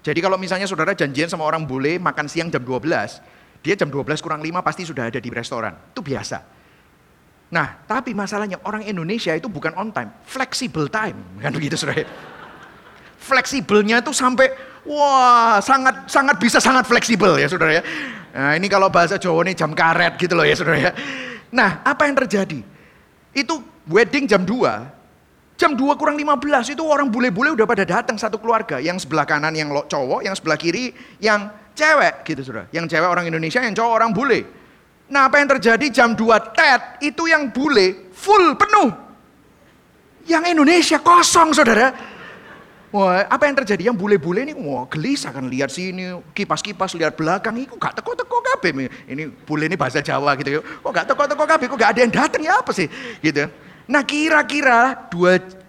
[0.00, 4.24] Jadi kalau misalnya saudara janjian sama orang bule makan siang jam 12, dia jam 12
[4.24, 5.76] kurang 5 pasti sudah ada di restoran.
[5.92, 6.40] Itu biasa.
[7.50, 12.06] Nah, tapi masalahnya orang Indonesia itu bukan on time, flexible time, kan begitu saudara.
[13.20, 14.48] Fleksibelnya itu sampai
[14.86, 17.82] wah sangat sangat bisa sangat fleksibel ya saudara ya.
[18.30, 20.92] Nah, ini kalau bahasa Jawa ini jam karet gitu loh ya saudara ya.
[21.50, 22.62] Nah, apa yang terjadi?
[23.34, 23.60] Itu
[23.90, 24.99] wedding jam 2,
[25.60, 28.80] jam 2 kurang 15 itu orang bule-bule udah pada datang satu keluarga.
[28.80, 32.64] Yang sebelah kanan yang cowok, yang sebelah kiri yang cewek gitu saudara.
[32.72, 34.40] Yang cewek orang Indonesia, yang cowok orang bule.
[35.12, 38.88] Nah apa yang terjadi jam 2 TED itu yang bule full penuh.
[40.24, 41.92] Yang Indonesia kosong saudara.
[42.90, 43.86] Wah, apa yang terjadi?
[43.86, 48.90] Yang bule-bule ini wah gelisah kan lihat sini, kipas-kipas lihat belakang, itu gak teko-teko kabeh.
[49.06, 50.60] Ini bule ini bahasa Jawa gitu ya.
[50.82, 52.90] Kok gak teko-teko kabeh, kok gak ada yang datang ya apa sih?
[53.22, 53.46] Gitu.
[53.90, 55.66] Nah kira-kira 2.15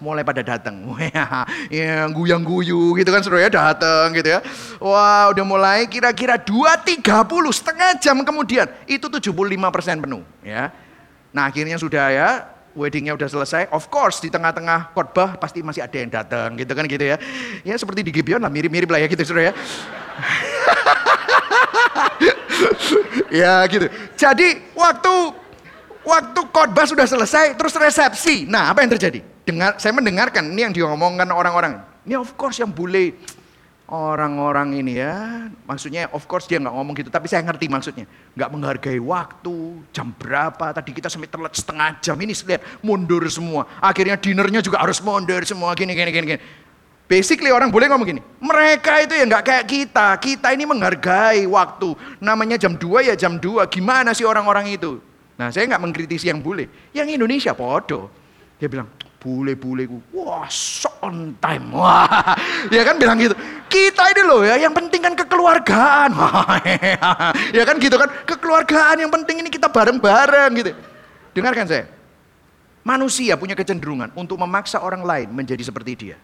[0.00, 0.96] mulai pada datang.
[1.68, 4.40] yang guyang guyu gitu kan saudara ya datang gitu ya.
[4.80, 7.04] Wah udah mulai kira-kira 2.30
[7.52, 9.52] setengah jam kemudian itu 75%
[10.00, 10.72] penuh ya.
[11.36, 13.68] Nah akhirnya sudah ya weddingnya udah selesai.
[13.68, 17.20] Of course di tengah-tengah khotbah pasti masih ada yang datang gitu kan gitu ya.
[17.68, 19.54] Ya seperti di Gibeon lah mirip-mirip lah ya gitu saudara ya.
[23.44, 23.92] ya gitu.
[24.16, 25.39] Jadi waktu
[26.10, 28.42] Waktu khotbah sudah selesai, terus resepsi.
[28.50, 29.22] Nah, apa yang terjadi?
[29.46, 31.78] Dengar, saya mendengarkan ini yang diomongkan orang-orang.
[32.02, 33.14] Ini of course yang bule
[33.86, 35.46] orang-orang ini ya.
[35.70, 38.10] Maksudnya of course dia nggak ngomong gitu, tapi saya ngerti maksudnya.
[38.34, 42.18] Nggak menghargai waktu, jam berapa, tadi kita sampai telat setengah jam.
[42.18, 43.70] Ini lihat mundur semua.
[43.78, 46.26] Akhirnya dinernya juga harus mundur semua, gini, gini, gini.
[46.26, 46.42] gini.
[47.10, 50.08] Basically orang boleh ngomong gini, mereka itu ya nggak kayak kita.
[50.22, 51.94] Kita ini menghargai waktu.
[52.22, 53.66] Namanya jam 2 ya jam 2.
[53.66, 55.09] Gimana sih orang-orang itu?
[55.40, 56.68] Nah saya nggak mengkritisi yang bule.
[56.92, 58.12] Yang Indonesia podo.
[58.60, 61.72] Dia bilang, bule-bule wah so on time.
[61.72, 62.36] Wah,
[62.76, 63.32] ya kan bilang gitu.
[63.72, 66.12] Kita ini loh ya, yang penting kan kekeluargaan.
[67.56, 70.76] ya kan gitu kan, kekeluargaan yang penting ini kita bareng-bareng gitu.
[71.32, 71.84] Dengarkan saya.
[72.84, 76.16] Manusia punya kecenderungan untuk memaksa orang lain menjadi seperti dia.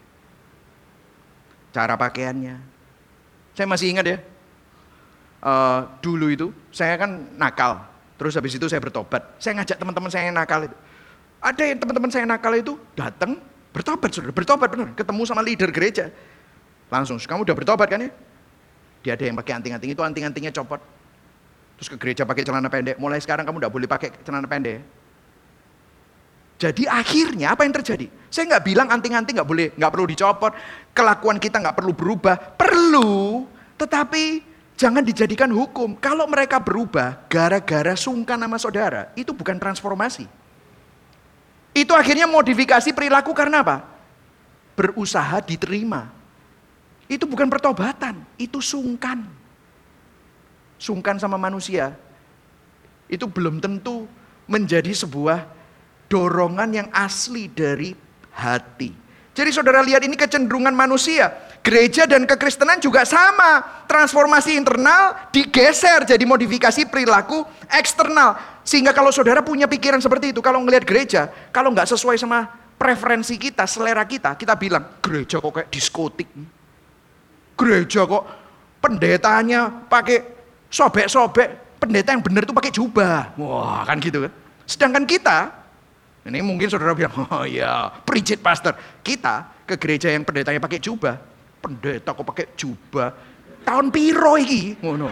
[1.73, 2.61] Cara pakaiannya.
[3.57, 4.17] Saya masih ingat ya.
[5.41, 9.37] Uh, dulu itu saya kan nakal Terus habis itu saya bertobat.
[9.37, 10.77] Saya ngajak teman-teman saya yang nakal itu.
[11.37, 13.37] Ada yang teman-teman saya yang nakal itu datang
[13.69, 16.09] bertobat sudah bertobat benar, ketemu sama leader gereja.
[16.89, 18.11] Langsung, kamu udah bertobat kan ya?
[19.05, 20.81] Dia ada yang pakai anting-anting itu, anting-antingnya copot.
[21.77, 22.97] Terus ke gereja pakai celana pendek.
[22.97, 24.81] Mulai sekarang kamu udah boleh pakai celana pendek.
[26.57, 28.09] Jadi akhirnya apa yang terjadi?
[28.33, 30.57] Saya nggak bilang anting-anting nggak boleh, nggak perlu dicopot.
[30.89, 32.57] Kelakuan kita nggak perlu berubah.
[32.57, 33.45] Perlu,
[33.77, 34.41] tetapi
[34.77, 35.97] jangan dijadikan hukum.
[35.97, 40.29] Kalau mereka berubah gara-gara sungkan sama saudara, itu bukan transformasi.
[41.73, 43.83] Itu akhirnya modifikasi perilaku karena apa?
[44.77, 46.13] Berusaha diterima.
[47.09, 49.25] Itu bukan pertobatan, itu sungkan.
[50.77, 51.97] Sungkan sama manusia.
[53.09, 54.05] Itu belum tentu
[54.45, 55.49] menjadi sebuah
[56.07, 57.97] dorongan yang asli dari
[58.31, 58.93] hati.
[59.33, 61.29] Jadi saudara lihat ini kecenderungan manusia.
[61.67, 63.83] Gereja dan kekristenan juga sama.
[63.91, 68.39] Transformasi internal digeser jadi modifikasi perilaku eksternal.
[68.63, 72.47] Sehingga kalau saudara punya pikiran seperti itu, kalau ngelihat gereja, kalau nggak sesuai sama
[72.79, 76.31] preferensi kita, selera kita, kita bilang, gereja kok kayak diskotik.
[77.59, 78.23] Gereja kok
[78.79, 80.23] pendetanya pakai
[80.71, 81.67] sobek-sobek.
[81.83, 83.35] Pendeta yang benar itu pakai jubah.
[83.37, 84.31] Wah kan gitu kan.
[84.63, 85.51] Sedangkan kita
[86.27, 88.71] ini mungkin saudara bilang, oh ya, preach pastor.
[89.03, 91.36] Kita ke gereja yang pendetanya pakai jubah.
[91.57, 93.09] Pendeta kok pakai jubah?
[93.65, 94.79] Tahun piro iki?
[94.79, 95.09] Ngono.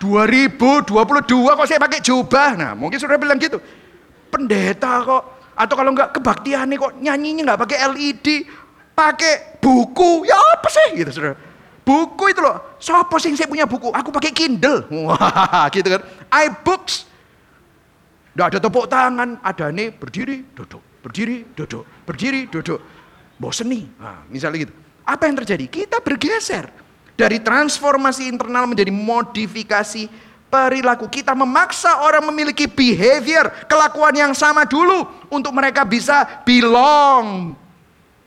[0.00, 0.88] 2022
[1.28, 2.56] kok saya pakai jubah.
[2.56, 3.60] Nah, mungkin saudara bilang gitu.
[4.30, 8.26] Pendeta kok atau kalau enggak kebaktian nih kok nyanyinya enggak pakai LED,
[8.96, 10.24] pakai buku.
[10.24, 11.36] Ya apa sih gitu saudara?
[11.84, 12.78] Buku itu loh.
[12.78, 13.90] Siapa sih saya punya buku?
[13.90, 14.86] Aku pakai Kindle.
[15.04, 16.02] Wah, gitu kan.
[16.30, 17.10] iBooks.
[18.30, 22.78] Tidak ada tepuk tangan, ada nih berdiri, duduk, berdiri, duduk, berdiri, duduk.
[23.36, 24.74] Bosen nih, nah, misalnya gitu.
[25.10, 25.66] Apa yang terjadi?
[25.66, 26.70] Kita bergeser.
[27.18, 30.06] Dari transformasi internal menjadi modifikasi
[30.46, 31.10] perilaku.
[31.10, 35.26] Kita memaksa orang memiliki behavior, kelakuan yang sama dulu.
[35.26, 37.58] Untuk mereka bisa belong.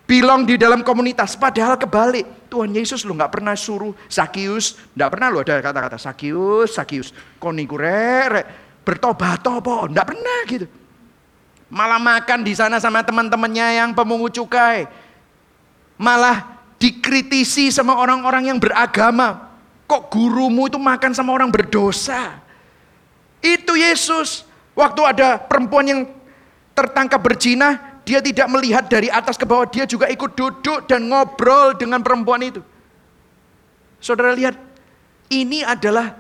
[0.03, 1.39] Belong di dalam komunitas.
[1.39, 2.51] Padahal kebalik.
[2.51, 4.77] Tuhan Yesus lu nggak pernah suruh Sakius.
[4.93, 7.09] Nggak pernah lu ada kata-kata Sakius, Sakius.
[7.39, 8.43] Konikurere
[8.83, 10.67] bertobat-tobat, enggak pernah gitu.
[11.73, 14.85] Malah makan di sana sama teman-temannya yang pemungut cukai.
[15.97, 16.52] Malah
[16.83, 19.55] dikritisi sama orang-orang yang beragama.
[19.87, 22.43] Kok gurumu itu makan sama orang berdosa?
[23.39, 24.43] Itu Yesus.
[24.75, 26.01] Waktu ada perempuan yang
[26.75, 31.71] tertangkap berzina, dia tidak melihat dari atas ke bawah, dia juga ikut duduk dan ngobrol
[31.79, 32.59] dengan perempuan itu.
[34.03, 34.59] Saudara lihat,
[35.31, 36.11] ini adalah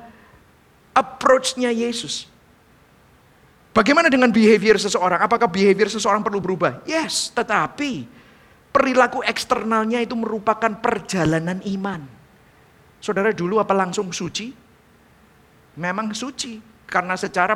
[0.95, 2.31] approach-nya Yesus.
[3.73, 5.19] Bagaimana dengan behavior seseorang?
[5.19, 6.85] Apakah behavior seseorang perlu berubah?
[6.85, 8.22] Yes, tetapi
[8.73, 12.01] perilaku eksternalnya itu merupakan perjalanan iman.
[12.97, 14.49] Saudara dulu apa langsung suci?
[15.77, 16.57] Memang suci
[16.89, 17.55] karena secara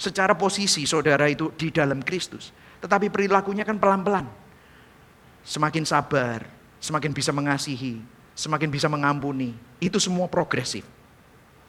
[0.00, 2.50] secara posisi saudara itu di dalam Kristus.
[2.80, 4.24] Tetapi perilakunya kan pelan-pelan.
[5.44, 6.40] Semakin sabar,
[6.80, 8.00] semakin bisa mengasihi,
[8.32, 9.52] semakin bisa mengampuni.
[9.76, 10.84] Itu semua progresif.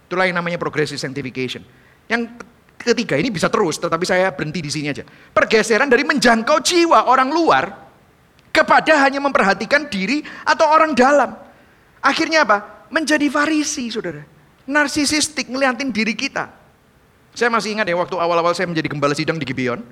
[0.08, 1.66] Itulah yang namanya progressive sanctification.
[2.08, 2.40] Yang
[2.80, 5.04] ketiga ini bisa terus, tetapi saya berhenti di sini aja.
[5.34, 7.85] Pergeseran dari menjangkau jiwa orang luar
[8.56, 11.36] kepada hanya memperhatikan diri atau orang dalam.
[12.00, 12.88] Akhirnya apa?
[12.88, 14.24] Menjadi farisi, saudara.
[14.64, 16.48] Narsisistik, ngeliatin diri kita.
[17.36, 19.84] Saya masih ingat ya, waktu awal-awal saya menjadi gembala sidang di Gibeon,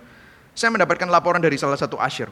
[0.56, 2.32] saya mendapatkan laporan dari salah satu asyir.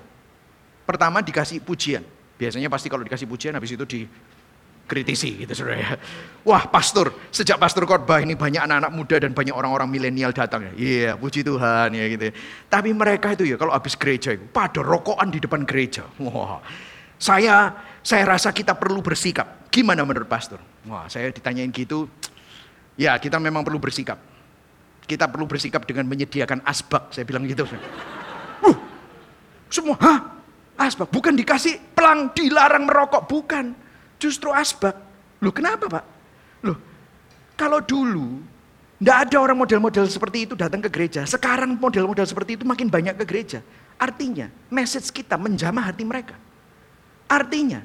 [0.87, 2.07] Pertama dikasih pujian.
[2.39, 3.99] Biasanya pasti kalau dikasih pujian habis itu di
[4.91, 5.91] kritisi gitu saudara ya.
[6.43, 10.71] Wah pastor, sejak pastor khotbah ini banyak anak-anak muda dan banyak orang-orang milenial datang ya.
[10.75, 12.23] Iya yeah, puji Tuhan ya gitu.
[12.27, 12.33] Ya.
[12.67, 16.03] Tapi mereka itu ya kalau habis gereja itu pada rokokan di depan gereja.
[16.19, 16.59] Wah
[17.15, 17.71] saya
[18.03, 19.71] saya rasa kita perlu bersikap.
[19.71, 20.59] Gimana menurut pastor?
[20.83, 22.11] Wah saya ditanyain gitu.
[22.99, 24.19] Ya kita memang perlu bersikap.
[25.07, 27.15] Kita perlu bersikap dengan menyediakan asbak.
[27.15, 27.63] Saya bilang gitu.
[28.61, 28.75] Uh,
[29.71, 30.19] semua, hah?
[30.81, 33.77] Asbak, bukan dikasih pelang, dilarang merokok, bukan
[34.21, 34.93] justru asbak.
[35.41, 36.05] Loh kenapa pak?
[36.61, 36.77] Loh
[37.57, 38.37] kalau dulu
[39.01, 41.25] tidak ada orang model-model seperti itu datang ke gereja.
[41.25, 43.65] Sekarang model-model seperti itu makin banyak ke gereja.
[43.97, 46.37] Artinya message kita menjamah hati mereka.
[47.25, 47.81] Artinya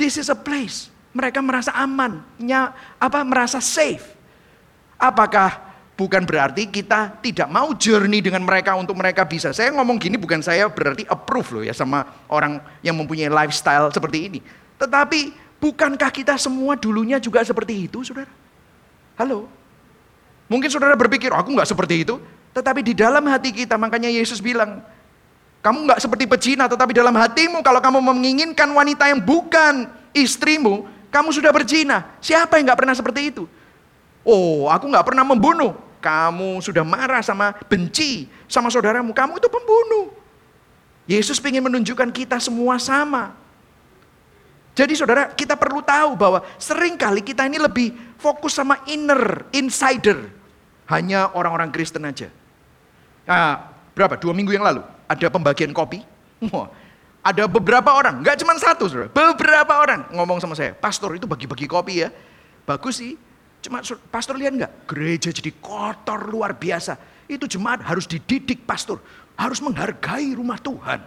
[0.00, 0.88] this is a place.
[1.16, 2.20] Mereka merasa aman,
[3.00, 4.04] apa merasa safe.
[5.00, 5.66] Apakah
[5.96, 9.50] bukan berarti kita tidak mau journey dengan mereka untuk mereka bisa.
[9.56, 14.28] Saya ngomong gini bukan saya berarti approve loh ya sama orang yang mempunyai lifestyle seperti
[14.28, 14.40] ini.
[14.76, 18.28] Tetapi Bukankah kita semua dulunya juga seperti itu, saudara?
[19.16, 19.48] Halo?
[20.46, 22.20] Mungkin saudara berpikir, aku nggak seperti itu.
[22.52, 24.84] Tetapi di dalam hati kita, makanya Yesus bilang,
[25.64, 31.32] kamu nggak seperti pecina, tetapi dalam hatimu kalau kamu menginginkan wanita yang bukan istrimu, kamu
[31.32, 32.06] sudah berzina.
[32.20, 33.44] Siapa yang nggak pernah seperti itu?
[34.22, 35.74] Oh, aku nggak pernah membunuh.
[35.98, 39.10] Kamu sudah marah sama benci sama saudaramu.
[39.10, 40.14] Kamu itu pembunuh.
[41.06, 43.34] Yesus ingin menunjukkan kita semua sama.
[44.76, 50.28] Jadi saudara, kita perlu tahu bahwa sering kali kita ini lebih fokus sama inner, insider.
[50.84, 52.28] Hanya orang-orang Kristen aja.
[53.24, 54.20] Nah, berapa?
[54.20, 56.04] Dua minggu yang lalu, ada pembagian kopi.
[56.52, 56.68] Wah,
[57.24, 61.66] ada beberapa orang, nggak cuma satu saudara, beberapa orang ngomong sama saya, pastor itu bagi-bagi
[61.66, 62.12] kopi ya.
[62.62, 63.18] Bagus sih,
[63.64, 64.72] cuma pastor lihat nggak?
[64.86, 66.94] Gereja jadi kotor luar biasa.
[67.26, 69.02] Itu jemaat harus dididik pastor,
[69.34, 71.02] harus menghargai rumah Tuhan.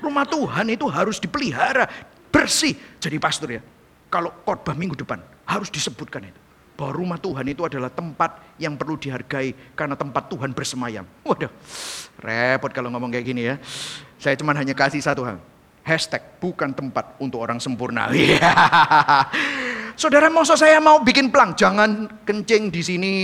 [0.00, 1.84] Rumah Tuhan itu harus dipelihara,
[2.30, 2.74] bersih.
[3.02, 3.62] Jadi pastor ya,
[4.08, 6.40] kalau khotbah minggu depan harus disebutkan itu.
[6.78, 11.04] Bahwa rumah Tuhan itu adalah tempat yang perlu dihargai karena tempat Tuhan bersemayam.
[11.20, 11.52] Waduh,
[12.24, 13.60] repot kalau ngomong kayak gini ya.
[14.16, 15.36] Saya cuma hanya kasih satu hal.
[15.84, 18.08] Hashtag bukan tempat untuk orang sempurna.
[20.00, 23.16] Saudara mau saya mau bikin pelang, jangan kencing di sini,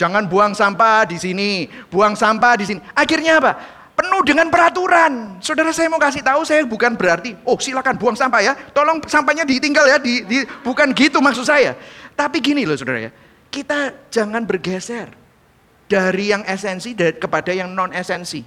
[0.00, 2.80] jangan buang sampah di sini, buang sampah di sini.
[2.96, 3.52] Akhirnya apa?
[3.96, 5.40] Penuh dengan peraturan.
[5.40, 9.48] Saudara saya mau kasih tahu saya bukan berarti, oh silakan buang sampah ya, tolong sampahnya
[9.48, 11.72] ditinggal ya, di, di, bukan gitu maksud saya.
[12.12, 13.10] Tapi gini loh saudara ya,
[13.48, 15.08] kita jangan bergeser
[15.88, 18.44] dari yang esensi kepada yang non esensi.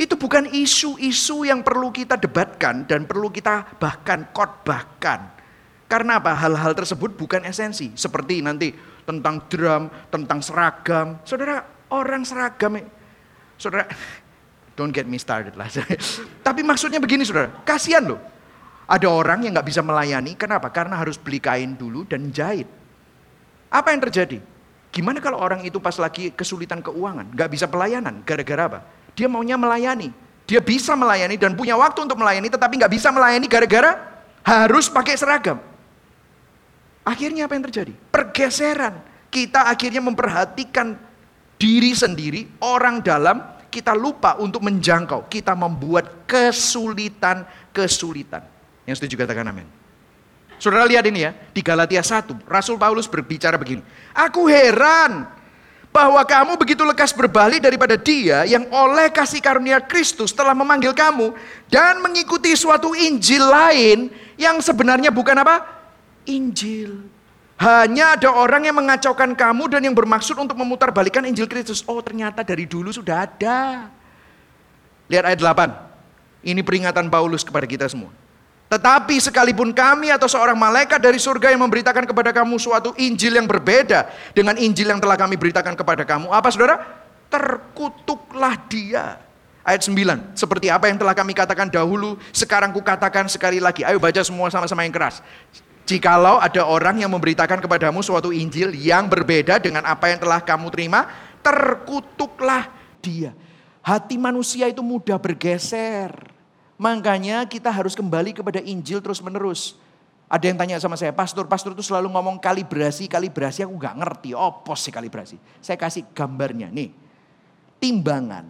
[0.00, 5.36] Itu bukan isu-isu yang perlu kita debatkan dan perlu kita bahkan khotbahkan.
[5.84, 6.32] Karena apa?
[6.32, 7.92] Hal-hal tersebut bukan esensi.
[7.92, 8.72] Seperti nanti
[9.04, 11.20] tentang drum, tentang seragam.
[11.28, 12.80] Saudara, orang seragam,
[13.60, 13.84] saudara,
[14.80, 15.68] Don't get me started lah.
[16.46, 18.16] Tapi maksudnya begini saudara, kasihan loh.
[18.88, 20.72] Ada orang yang nggak bisa melayani, kenapa?
[20.72, 22.64] Karena harus beli kain dulu dan jahit.
[23.68, 24.40] Apa yang terjadi?
[24.88, 28.80] Gimana kalau orang itu pas lagi kesulitan keuangan, nggak bisa pelayanan, gara-gara apa?
[29.12, 30.10] Dia maunya melayani.
[30.48, 34.00] Dia bisa melayani dan punya waktu untuk melayani, tetapi nggak bisa melayani gara-gara
[34.42, 35.60] harus pakai seragam.
[37.04, 37.92] Akhirnya apa yang terjadi?
[38.08, 38.96] Pergeseran.
[39.28, 40.96] Kita akhirnya memperhatikan
[41.60, 45.30] diri sendiri, orang dalam, kita lupa untuk menjangkau.
[45.30, 48.42] Kita membuat kesulitan-kesulitan.
[48.84, 49.64] Yang setuju katakan amin.
[50.60, 53.80] Saudara lihat ini ya, di Galatia 1, Rasul Paulus berbicara begini.
[54.12, 55.24] Aku heran
[55.88, 61.34] bahwa kamu begitu lekas berbalik daripada dia yang oleh kasih karunia Kristus telah memanggil kamu
[61.66, 64.06] dan mengikuti suatu Injil lain
[64.38, 65.66] yang sebenarnya bukan apa?
[66.28, 67.00] Injil.
[67.60, 71.84] Hanya ada orang yang mengacaukan kamu dan yang bermaksud untuk memutarbalikkan Injil Kristus.
[71.84, 73.92] Oh ternyata dari dulu sudah ada.
[75.12, 76.48] Lihat ayat 8.
[76.48, 78.08] Ini peringatan Paulus kepada kita semua.
[78.72, 83.44] Tetapi sekalipun kami atau seorang malaikat dari surga yang memberitakan kepada kamu suatu Injil yang
[83.44, 86.32] berbeda dengan Injil yang telah kami beritakan kepada kamu.
[86.32, 86.80] Apa saudara?
[87.28, 89.20] Terkutuklah dia.
[89.60, 93.84] Ayat 9, seperti apa yang telah kami katakan dahulu, sekarang kukatakan sekali lagi.
[93.84, 95.20] Ayo baca semua sama-sama yang keras.
[95.88, 100.70] Jikalau ada orang yang memberitakan kepadamu suatu Injil yang berbeda dengan apa yang telah kamu
[100.70, 101.10] terima,
[101.42, 102.70] terkutuklah
[103.02, 103.34] dia.
[103.80, 106.12] Hati manusia itu mudah bergeser.
[106.78, 109.76] Makanya kita harus kembali kepada Injil terus menerus.
[110.30, 114.30] Ada yang tanya sama saya, pastor, pastor itu selalu ngomong kalibrasi, kalibrasi, aku gak ngerti,
[114.30, 115.42] opos sih kalibrasi.
[115.58, 116.94] Saya kasih gambarnya, nih,
[117.82, 118.46] timbangan.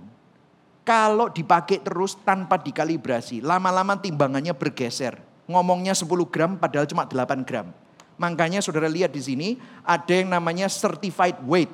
[0.85, 7.75] Kalau dipakai terus tanpa dikalibrasi, lama-lama timbangannya bergeser ngomongnya 10 gram padahal cuma 8 gram.
[8.21, 9.49] Makanya saudara lihat di sini
[9.83, 11.73] ada yang namanya certified weight.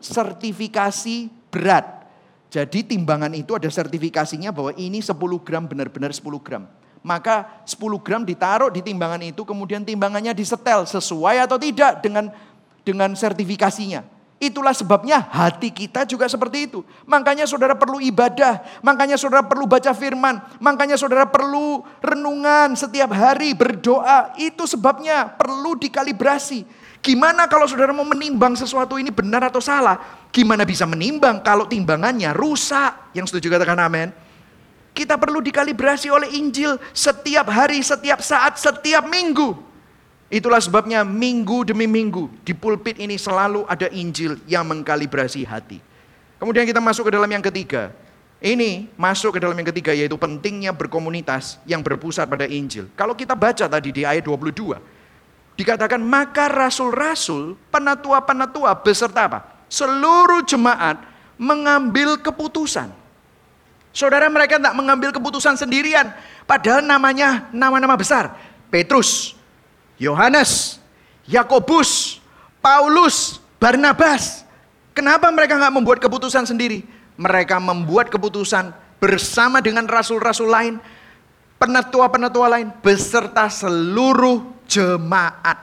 [0.00, 2.08] Sertifikasi berat.
[2.48, 5.12] Jadi timbangan itu ada sertifikasinya bahwa ini 10
[5.44, 6.64] gram benar-benar 10 gram.
[7.04, 12.32] Maka 10 gram ditaruh di timbangan itu kemudian timbangannya disetel sesuai atau tidak dengan
[12.82, 14.17] dengan sertifikasinya.
[14.38, 16.86] Itulah sebabnya hati kita juga seperti itu.
[17.10, 23.50] Makanya saudara perlu ibadah, makanya saudara perlu baca firman, makanya saudara perlu renungan setiap hari,
[23.58, 24.30] berdoa.
[24.38, 26.62] Itu sebabnya perlu dikalibrasi.
[27.02, 29.98] Gimana kalau saudara mau menimbang sesuatu ini benar atau salah?
[30.30, 33.10] Gimana bisa menimbang kalau timbangannya rusak?
[33.18, 34.14] Yang setuju katakan amin.
[34.94, 39.67] Kita perlu dikalibrasi oleh Injil setiap hari, setiap saat, setiap minggu.
[40.28, 45.80] Itulah sebabnya minggu demi minggu di pulpit ini selalu ada Injil yang mengkalibrasi hati.
[46.36, 47.88] Kemudian kita masuk ke dalam yang ketiga.
[48.38, 52.86] Ini masuk ke dalam yang ketiga yaitu pentingnya berkomunitas yang berpusat pada Injil.
[52.92, 54.78] Kalau kita baca tadi di ayat 22.
[55.58, 59.66] Dikatakan maka rasul-rasul, penatua-penatua beserta apa?
[59.66, 61.02] Seluruh jemaat
[61.34, 62.94] mengambil keputusan.
[63.90, 66.12] Saudara mereka tidak mengambil keputusan sendirian.
[66.46, 68.38] Padahal namanya nama-nama besar.
[68.70, 69.37] Petrus,
[69.98, 70.78] Yohanes,
[71.26, 72.22] Yakobus,
[72.62, 74.46] Paulus, Barnabas.
[74.94, 76.86] Kenapa mereka nggak membuat keputusan sendiri?
[77.18, 78.70] Mereka membuat keputusan
[79.02, 80.74] bersama dengan rasul-rasul lain,
[81.58, 85.58] penatua-penatua lain, beserta seluruh jemaat.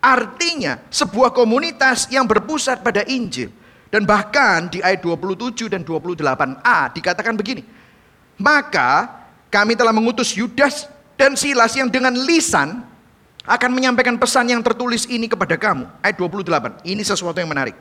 [0.00, 3.52] Artinya sebuah komunitas yang berpusat pada Injil.
[3.86, 7.62] Dan bahkan di ayat 27 dan 28a dikatakan begini.
[8.36, 9.08] Maka
[9.48, 12.84] kami telah mengutus Yudas dan Silas yang dengan lisan
[13.46, 15.86] akan menyampaikan pesan yang tertulis ini kepada kamu.
[16.02, 16.82] Ayat 28.
[16.82, 17.78] Ini sesuatu yang menarik.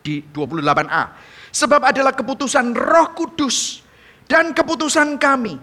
[0.00, 1.04] Di 28a.
[1.52, 3.84] Sebab adalah keputusan roh kudus
[4.24, 5.60] dan keputusan kami.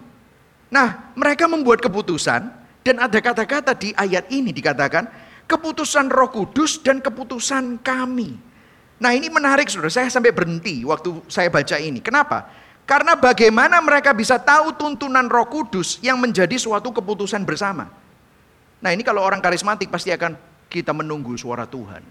[0.72, 2.48] Nah mereka membuat keputusan
[2.82, 5.04] dan ada kata-kata di ayat ini dikatakan
[5.44, 8.38] keputusan roh kudus dan keputusan kami.
[9.02, 11.98] Nah ini menarik saudara, saya sampai berhenti waktu saya baca ini.
[11.98, 12.46] Kenapa?
[12.86, 17.90] Karena bagaimana mereka bisa tahu tuntunan roh kudus yang menjadi suatu keputusan bersama.
[18.82, 20.34] Nah ini kalau orang karismatik pasti akan
[20.66, 22.02] kita menunggu suara Tuhan.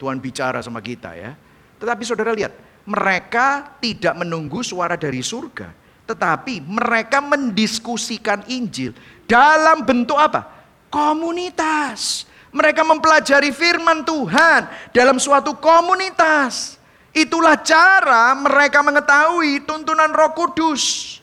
[0.00, 1.36] Tuhan bicara sama kita ya.
[1.76, 2.56] Tetapi saudara lihat,
[2.88, 5.72] mereka tidak menunggu suara dari surga.
[6.06, 8.96] Tetapi mereka mendiskusikan Injil
[9.28, 10.48] dalam bentuk apa?
[10.88, 12.24] Komunitas.
[12.54, 16.80] Mereka mempelajari firman Tuhan dalam suatu komunitas.
[17.12, 21.16] Itulah cara mereka mengetahui tuntunan roh kudus.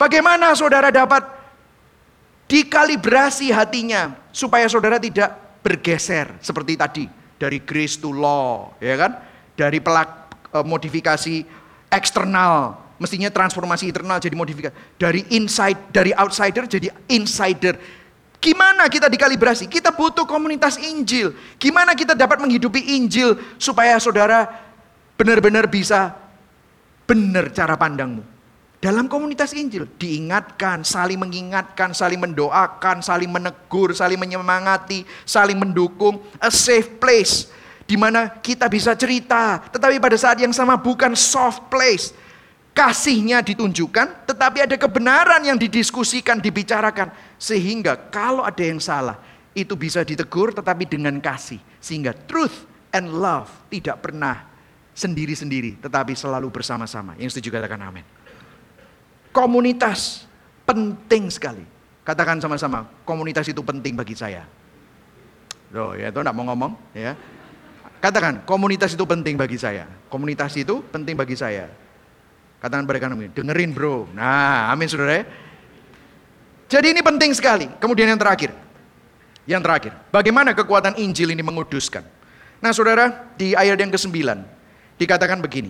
[0.00, 1.24] Bagaimana saudara dapat
[2.48, 5.32] dikalibrasi hatinya supaya saudara tidak
[5.64, 7.04] bergeser seperti tadi
[7.40, 9.12] dari grace to law, ya kan?
[9.54, 11.36] Dari pelak e, modifikasi
[11.88, 14.74] eksternal, mestinya transformasi internal jadi modifikasi.
[15.00, 17.76] Dari inside, dari outsider jadi insider.
[18.44, 19.72] Gimana kita dikalibrasi?
[19.72, 21.32] Kita butuh komunitas Injil.
[21.56, 24.44] Gimana kita dapat menghidupi Injil supaya saudara
[25.16, 26.12] benar-benar bisa
[27.08, 28.33] benar cara pandangmu.
[28.84, 36.52] Dalam komunitas Injil diingatkan, saling mengingatkan, saling mendoakan, saling menegur, saling menyemangati, saling mendukung, a
[36.52, 37.48] safe place
[37.88, 42.12] di mana kita bisa cerita, tetapi pada saat yang sama bukan soft place.
[42.76, 47.08] Kasihnya ditunjukkan, tetapi ada kebenaran yang didiskusikan, dibicarakan
[47.40, 49.16] sehingga kalau ada yang salah
[49.56, 54.44] itu bisa ditegur tetapi dengan kasih sehingga truth and love tidak pernah
[54.90, 57.14] sendiri-sendiri tetapi selalu bersama-sama.
[57.16, 58.23] Yang setuju katakan amin.
[59.34, 60.30] Komunitas
[60.62, 61.66] penting sekali.
[62.06, 64.46] Katakan sama-sama, komunitas itu penting bagi saya.
[65.74, 67.18] Loh, ya itu enggak mau ngomong, ya.
[67.98, 69.90] Katakan, komunitas itu penting bagi saya.
[70.12, 71.66] Komunitas itu penting bagi saya.
[72.62, 74.06] Katakan kanan, dengerin bro.
[74.12, 75.24] Nah, amin saudara ya.
[76.68, 77.66] Jadi ini penting sekali.
[77.80, 78.54] Kemudian yang terakhir.
[79.44, 82.00] Yang terakhir, bagaimana kekuatan Injil ini menguduskan?
[82.64, 84.16] Nah saudara, di ayat yang ke-9,
[84.96, 85.68] dikatakan begini.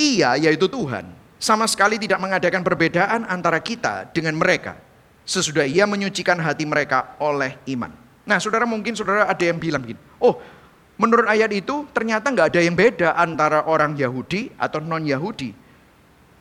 [0.00, 1.04] Ia, yaitu Tuhan,
[1.40, 4.76] sama sekali tidak mengadakan perbedaan antara kita dengan mereka
[5.24, 7.88] sesudah ia menyucikan hati mereka oleh iman.
[8.28, 10.36] Nah, saudara mungkin saudara ada yang bilang begini, oh
[11.00, 15.56] menurut ayat itu ternyata nggak ada yang beda antara orang Yahudi atau non Yahudi.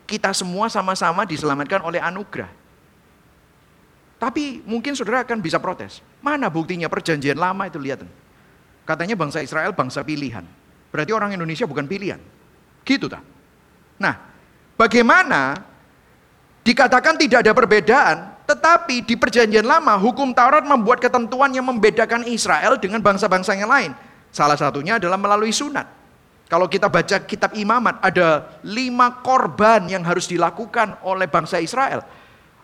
[0.09, 2.49] Kita semua sama-sama diselamatkan oleh anugerah.
[4.19, 6.03] Tapi mungkin saudara akan bisa protes.
[6.19, 8.03] Mana buktinya perjanjian lama itu lihat.
[8.83, 10.43] Katanya bangsa Israel bangsa pilihan.
[10.89, 12.17] Berarti orang Indonesia bukan pilihan.
[12.83, 13.21] Gitu tak?
[14.01, 14.28] Nah,
[14.79, 15.59] Bagaimana
[16.63, 18.17] dikatakan tidak ada perbedaan,
[18.47, 23.91] tetapi di perjanjian lama hukum Taurat membuat ketentuan yang membedakan Israel dengan bangsa-bangsa yang lain.
[24.31, 25.83] Salah satunya adalah melalui sunat.
[26.47, 32.01] Kalau kita baca kitab imamat, ada lima korban yang harus dilakukan oleh bangsa Israel.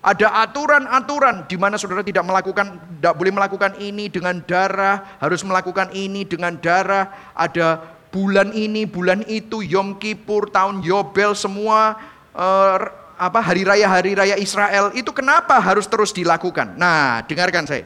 [0.06, 5.92] Ada aturan-aturan di mana saudara tidak melakukan, tidak boleh melakukan ini dengan darah, harus melakukan
[5.92, 7.34] ini dengan darah.
[7.34, 12.00] Ada bulan ini, bulan itu, Yom Kippur, tahun Yobel, semua
[12.32, 12.80] uh,
[13.20, 16.80] apa hari raya hari raya Israel itu kenapa harus terus dilakukan?
[16.80, 17.84] Nah, dengarkan saya.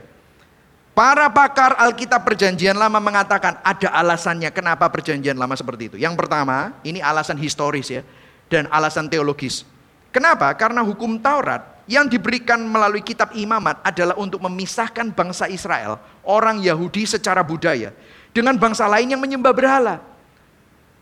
[0.93, 5.97] Para pakar Alkitab Perjanjian Lama mengatakan ada alasannya kenapa Perjanjian Lama seperti itu.
[5.97, 8.05] Yang pertama, ini alasan historis ya
[8.51, 9.63] dan alasan teologis.
[10.11, 10.51] Kenapa?
[10.59, 17.05] Karena hukum Taurat yang diberikan melalui kitab imamat adalah untuk memisahkan bangsa Israel, orang Yahudi
[17.05, 17.95] secara budaya,
[18.36, 20.09] dengan bangsa lain yang menyembah berhala.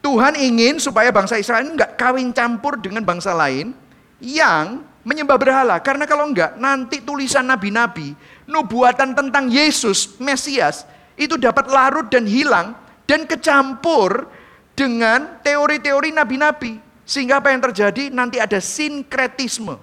[0.08, 3.76] Tuhan ingin supaya bangsa Israel enggak kawin campur dengan bangsa lain
[4.24, 5.84] yang menyembah berhala.
[5.84, 8.16] Karena kalau enggak, nanti tulisan nabi-nabi,
[8.48, 10.88] nubuatan tentang Yesus, Mesias,
[11.20, 12.72] itu dapat larut dan hilang
[13.04, 14.32] dan kecampur
[14.80, 16.80] dengan teori-teori nabi-nabi.
[17.04, 18.08] Sehingga apa yang terjadi?
[18.08, 19.76] Nanti ada sinkretisme.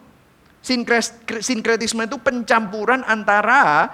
[1.44, 3.92] Sinkretisme itu pencampuran antara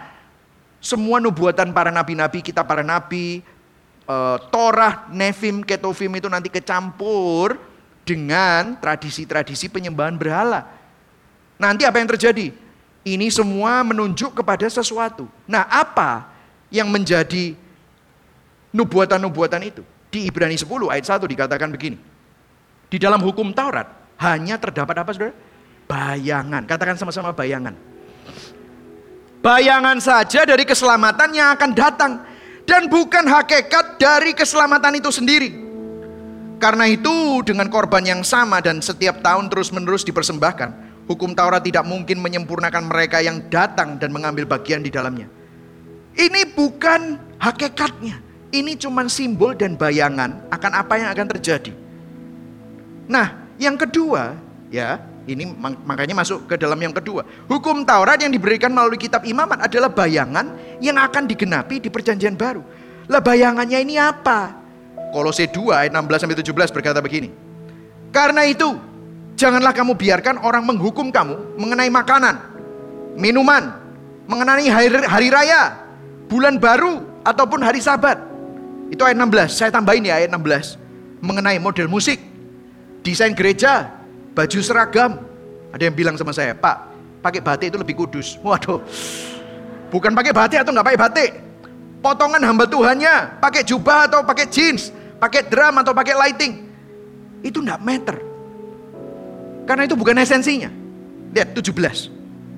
[0.78, 3.42] semua nubuatan para nabi-nabi, kita para nabi,
[4.10, 7.54] uh, Torah, Nevim, Ketuvim itu nanti kecampur
[8.02, 10.66] dengan tradisi-tradisi penyembahan berhala.
[11.60, 12.50] Nanti apa yang terjadi?
[13.06, 15.30] Ini semua menunjuk kepada sesuatu.
[15.46, 16.28] Nah, apa
[16.68, 17.54] yang menjadi
[18.74, 19.82] nubuatan-nubuatan itu?
[20.10, 21.96] Di Ibrani 10 ayat 1 dikatakan begini.
[22.90, 23.86] Di dalam hukum Taurat
[24.18, 25.32] hanya terdapat apa Saudara?
[25.86, 26.66] Bayangan.
[26.66, 27.78] Katakan sama-sama bayangan.
[29.40, 32.12] Bayangan saja dari keselamatan yang akan datang
[32.70, 35.50] dan bukan hakikat dari keselamatan itu sendiri.
[36.62, 42.22] Karena itu dengan korban yang sama dan setiap tahun terus-menerus dipersembahkan, hukum Taurat tidak mungkin
[42.22, 45.26] menyempurnakan mereka yang datang dan mengambil bagian di dalamnya.
[46.14, 48.22] Ini bukan hakikatnya.
[48.54, 51.72] Ini cuma simbol dan bayangan akan apa yang akan terjadi.
[53.10, 54.38] Nah, yang kedua,
[54.70, 55.02] ya,
[55.32, 55.46] ini
[55.86, 57.22] makanya masuk ke dalam yang kedua.
[57.46, 62.62] Hukum Taurat yang diberikan melalui kitab imamat adalah bayangan yang akan digenapi di perjanjian baru.
[63.10, 64.54] Lah bayangannya ini apa?
[65.10, 67.30] Kolose 2 ayat 16 sampai 17 berkata begini.
[68.10, 68.78] Karena itu,
[69.34, 72.38] janganlah kamu biarkan orang menghukum kamu mengenai makanan,
[73.18, 73.74] minuman,
[74.30, 75.74] mengenai hari, hari raya,
[76.30, 78.18] bulan baru ataupun hari Sabat.
[78.90, 79.54] Itu ayat 16.
[79.54, 80.78] Saya tambahin ya ayat 16.
[81.22, 82.18] Mengenai model musik,
[83.02, 83.99] desain gereja,
[84.34, 85.22] baju seragam.
[85.70, 86.76] Ada yang bilang sama saya, Pak,
[87.22, 88.36] pakai batik itu lebih kudus.
[88.46, 88.82] Waduh,
[89.92, 91.30] bukan pakai batik atau nggak pakai batik.
[92.00, 94.88] Potongan hamba Tuhannya, pakai jubah atau pakai jeans,
[95.20, 96.52] pakai drum atau pakai lighting.
[97.44, 98.16] Itu nggak meter.
[99.68, 100.72] Karena itu bukan esensinya.
[101.30, 102.10] Lihat 17.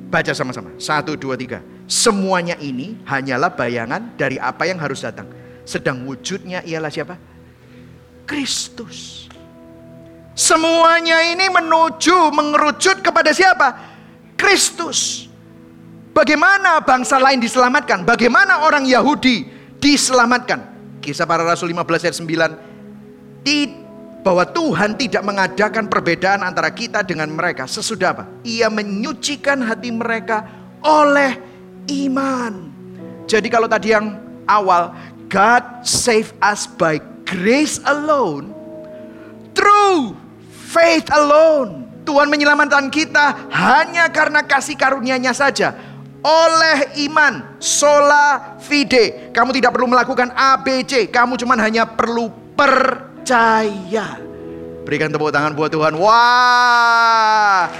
[0.08, 0.72] Baca sama-sama.
[0.78, 1.60] Satu, dua, tiga.
[1.90, 5.28] Semuanya ini hanyalah bayangan dari apa yang harus datang.
[5.68, 7.18] Sedang wujudnya ialah siapa?
[8.24, 9.28] Kristus.
[10.32, 13.76] Semuanya ini menuju, mengerucut kepada siapa?
[14.40, 15.28] Kristus.
[16.12, 18.04] Bagaimana bangsa lain diselamatkan?
[18.04, 19.48] Bagaimana orang Yahudi
[19.80, 20.72] diselamatkan?
[21.04, 23.82] Kisah para Rasul 15 ayat 9.
[24.22, 27.66] bahwa Tuhan tidak mengadakan perbedaan antara kita dengan mereka.
[27.66, 28.24] Sesudah apa?
[28.46, 30.46] Ia menyucikan hati mereka
[30.78, 31.42] oleh
[31.90, 32.70] iman.
[33.26, 34.14] Jadi kalau tadi yang
[34.46, 34.94] awal,
[35.26, 38.54] God save us by grace alone,
[39.58, 40.21] through
[40.72, 41.84] faith alone.
[42.02, 45.76] Tuhan menyelamatkan kita hanya karena kasih karunia-Nya saja.
[46.22, 49.30] Oleh iman, sola fide.
[49.30, 54.18] Kamu tidak perlu melakukan ABC, kamu cuma hanya perlu percaya.
[54.82, 55.94] Berikan tepuk tangan buat Tuhan.
[55.94, 57.70] Wah.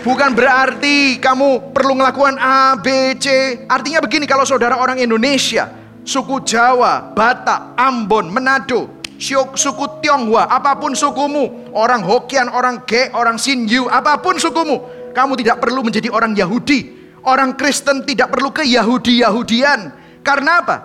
[0.00, 3.28] Bukan berarti kamu perlu melakukan ABC.
[3.68, 5.68] Artinya begini, kalau saudara orang Indonesia,
[6.04, 13.36] suku Jawa, Batak, Ambon, Manado, suku Tionghoa, apa pun sukumu, orang Hokkien, orang Ge, orang
[13.36, 16.98] Sinju, apa pun sukumu, kamu tidak perlu menjadi orang Yahudi.
[17.20, 19.92] Orang Kristen tidak perlu ke Yahudi-Yahudian.
[20.24, 20.76] Karena apa?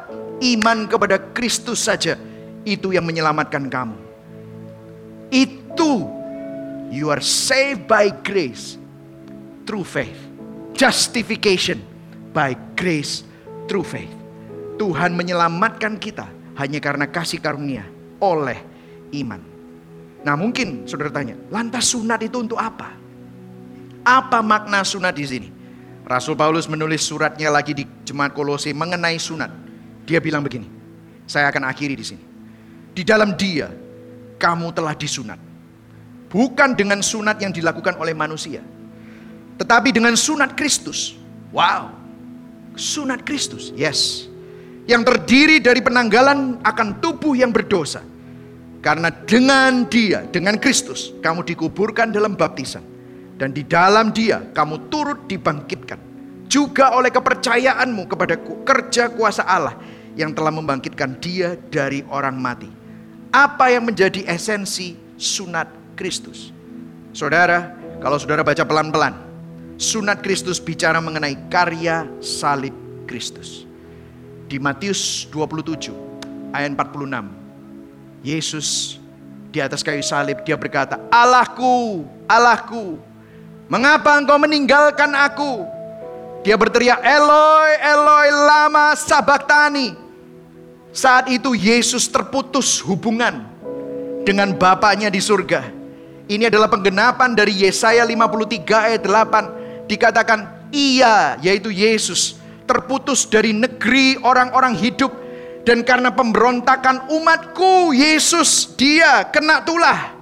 [0.44, 2.20] Iman kepada Kristus saja
[2.68, 3.96] itu yang menyelamatkan kamu.
[5.32, 6.04] Itu
[6.92, 8.76] you are saved by grace
[9.64, 10.20] through faith.
[10.76, 11.80] Justification
[12.36, 13.24] by grace
[13.72, 14.12] through faith.
[14.76, 16.28] Tuhan menyelamatkan kita
[16.60, 18.60] hanya karena kasih karunia oleh
[19.16, 19.42] iman.
[20.26, 22.94] Nah mungkin saudara tanya, lantas sunat itu untuk apa?
[24.06, 25.50] Apa makna sunat di sini?
[26.06, 29.50] Rasul Paulus menulis suratnya lagi di jemaat Kolose mengenai sunat.
[30.06, 30.70] Dia bilang begini,
[31.26, 32.24] saya akan akhiri di sini.
[32.94, 33.74] Di dalam dia,
[34.38, 35.42] kamu telah disunat.
[36.30, 38.62] Bukan dengan sunat yang dilakukan oleh manusia.
[39.58, 41.18] Tetapi dengan sunat Kristus.
[41.50, 41.90] Wow.
[42.76, 44.30] Sunat Kristus, yes
[44.86, 48.02] yang terdiri dari penanggalan akan tubuh yang berdosa.
[48.86, 52.86] Karena dengan dia, dengan Kristus, kamu dikuburkan dalam baptisan.
[53.36, 55.98] Dan di dalam dia kamu turut dibangkitkan.
[56.46, 59.74] Juga oleh kepercayaanmu kepada kerja kuasa Allah
[60.14, 62.70] yang telah membangkitkan dia dari orang mati.
[63.34, 65.68] Apa yang menjadi esensi sunat
[65.98, 66.54] Kristus?
[67.12, 69.18] Saudara, kalau saudara baca pelan-pelan,
[69.82, 72.72] sunat Kristus bicara mengenai karya salib
[73.10, 73.65] Kristus.
[74.46, 75.90] Di Matius 27
[76.54, 78.26] ayat 46.
[78.26, 78.98] Yesus
[79.50, 82.98] di atas kayu salib dia berkata, "Allahku, Allahku,
[83.70, 85.66] mengapa engkau meninggalkan aku?"
[86.46, 89.98] Dia berteriak, "Eloi, Eloi, lama sabaktani."
[90.94, 93.44] Saat itu Yesus terputus hubungan
[94.24, 95.68] dengan Bapaknya di surga.
[96.26, 99.46] Ini adalah penggenapan dari Yesaya 53 ayat 8.
[99.86, 105.14] Dikatakan ia, yaitu Yesus, terputus dari negeri orang-orang hidup
[105.66, 110.14] dan karena pemberontakan umatku Yesus dia kena tulah.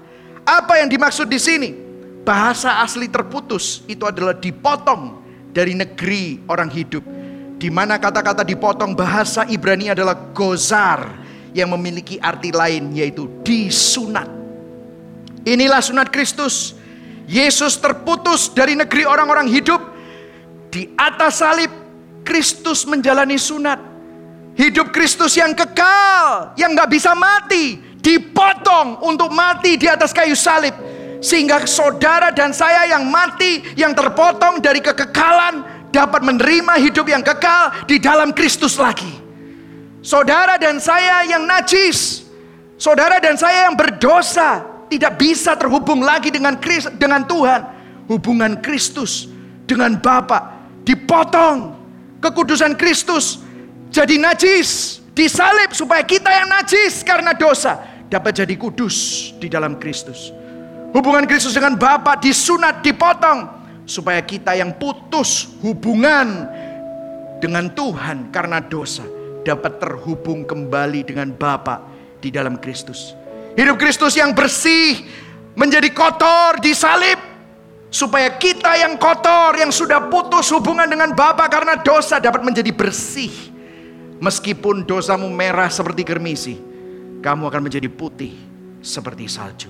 [0.43, 1.69] Apa yang dimaksud di sini?
[2.23, 5.19] Bahasa asli terputus itu adalah dipotong
[5.51, 7.03] dari negeri orang hidup.
[7.59, 11.23] Di mana kata-kata dipotong bahasa Ibrani adalah gozar
[11.55, 14.27] yang memiliki arti lain yaitu disunat.
[15.43, 16.75] Inilah sunat Kristus.
[17.23, 19.79] Yesus terputus dari negeri orang-orang hidup
[20.67, 21.71] di atas salib
[22.25, 23.79] Kristus menjalani sunat.
[24.53, 30.73] Hidup Kristus yang kekal, yang gak bisa mati, dipotong untuk mati di atas kayu salib.
[31.23, 35.63] Sehingga saudara dan saya yang mati, yang terpotong dari kekekalan,
[35.93, 39.23] dapat menerima hidup yang kekal di dalam Kristus lagi.
[40.03, 42.27] Saudara dan saya yang najis,
[42.75, 46.59] saudara dan saya yang berdosa, tidak bisa terhubung lagi dengan
[46.99, 47.61] dengan Tuhan.
[48.03, 49.31] Hubungan Kristus
[49.63, 51.82] dengan Bapa dipotong
[52.23, 53.43] kekudusan Kristus
[53.91, 60.31] jadi najis, disalib supaya kita yang najis karena dosa dapat jadi kudus di dalam Kristus.
[60.95, 63.49] Hubungan Kristus dengan Bapa disunat, dipotong
[63.83, 66.47] supaya kita yang putus hubungan
[67.43, 69.03] dengan Tuhan karena dosa
[69.43, 71.83] dapat terhubung kembali dengan Bapa
[72.23, 73.17] di dalam Kristus.
[73.53, 75.03] Hidup Kristus yang bersih
[75.53, 77.32] menjadi kotor disalib
[77.93, 83.53] supaya kita yang kotor yang sudah putus hubungan dengan Bapa karena dosa dapat menjadi bersih.
[84.17, 86.57] Meskipun dosamu merah seperti kermisi,
[87.21, 88.33] kamu akan menjadi putih
[88.81, 89.69] seperti salju.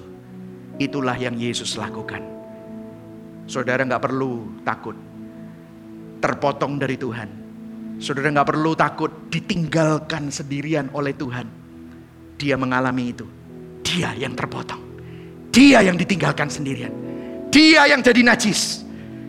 [0.79, 2.23] Itulah yang Yesus lakukan.
[3.43, 4.95] Saudara nggak perlu takut
[6.23, 7.29] terpotong dari Tuhan.
[7.99, 11.47] Saudara nggak perlu takut ditinggalkan sendirian oleh Tuhan.
[12.39, 13.27] Dia mengalami itu.
[13.83, 14.79] Dia yang terpotong.
[15.51, 17.12] Dia yang ditinggalkan sendirian.
[17.53, 18.81] Dia yang jadi najis.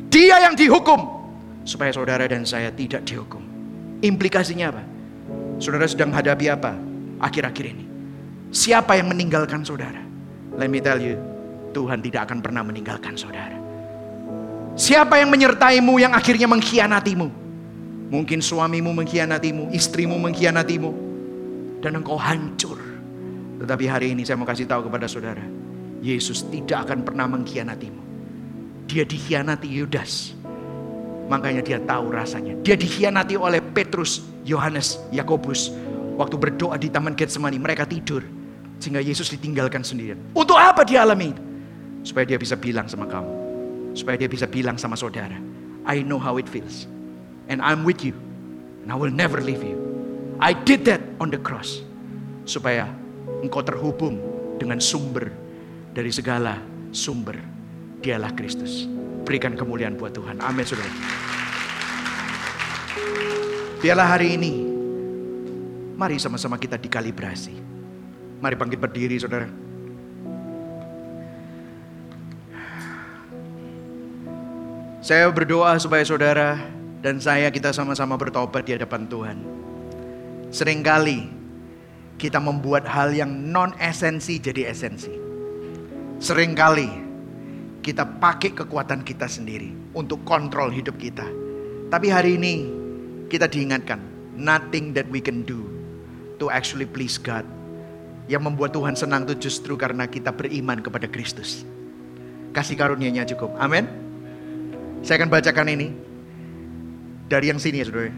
[0.09, 1.13] Dia yang dihukum.
[1.69, 3.45] Supaya saudara dan saya tidak dihukum.
[4.01, 4.83] Implikasinya apa?
[5.61, 6.73] Saudara sedang hadapi apa
[7.21, 7.85] akhir-akhir ini?
[8.49, 10.01] Siapa yang meninggalkan saudara?
[10.57, 11.21] Let me tell you,
[11.77, 13.59] Tuhan tidak akan pernah meninggalkan saudara.
[14.75, 17.29] Siapa yang menyertaimu yang akhirnya mengkhianatimu?
[18.09, 20.91] Mungkin suamimu mengkhianatimu, istrimu mengkhianatimu,
[21.83, 22.79] dan engkau hancur.
[23.61, 25.43] Tetapi hari ini saya mau kasih tahu kepada saudara,
[25.99, 28.14] Yesus tidak akan pernah mengkhianatimu.
[28.85, 30.37] Dia dikhianati Yudas.
[31.29, 32.53] Makanya dia tahu rasanya.
[32.61, 35.73] Dia dikhianati oleh Petrus, Yohanes, Yakobus.
[36.21, 38.23] Waktu berdoa di Taman Getsemani, mereka tidur.
[38.79, 40.21] Sehingga Yesus ditinggalkan sendirian.
[40.37, 41.33] Untuk apa dia alami?
[42.05, 43.33] Supaya dia bisa bilang sama kamu.
[43.97, 45.41] Supaya dia bisa bilang sama saudara.
[45.89, 46.85] I know how it feels.
[47.49, 48.13] And I'm with you.
[48.85, 49.81] And I will never leave you.
[50.45, 51.81] I did that on the cross.
[52.45, 52.85] Supaya
[53.41, 54.21] engkau terhubung
[54.61, 55.33] dengan sumber
[55.97, 56.61] dari segala
[56.93, 57.54] sumber.
[58.05, 58.85] Dialah Kristus.
[59.25, 60.37] Berikan kemuliaan buat Tuhan.
[60.45, 60.93] Amin saudara.
[63.81, 64.53] Biarlah hari ini.
[65.97, 67.57] Mari sama-sama kita dikalibrasi.
[68.45, 69.49] Mari bangkit berdiri saudara.
[75.01, 76.61] Saya berdoa supaya saudara
[77.01, 79.39] dan saya kita sama-sama bertobat di hadapan Tuhan.
[80.53, 81.29] Seringkali
[82.21, 85.13] kita membuat hal yang non esensi jadi esensi.
[86.21, 87.04] Seringkali
[87.85, 91.29] kita pakai kekuatan kita sendiri untuk kontrol hidup kita.
[91.93, 92.55] Tapi hari ini
[93.29, 94.01] kita diingatkan,
[94.33, 95.69] nothing that we can do
[96.41, 97.45] to actually please God.
[98.25, 101.69] Yang membuat Tuhan senang itu justru karena kita beriman kepada Kristus.
[102.57, 103.53] Kasih karunia-Nya cukup.
[103.61, 103.85] Amin.
[105.05, 105.93] Saya akan bacakan ini
[107.29, 108.09] dari yang sini ya saudara.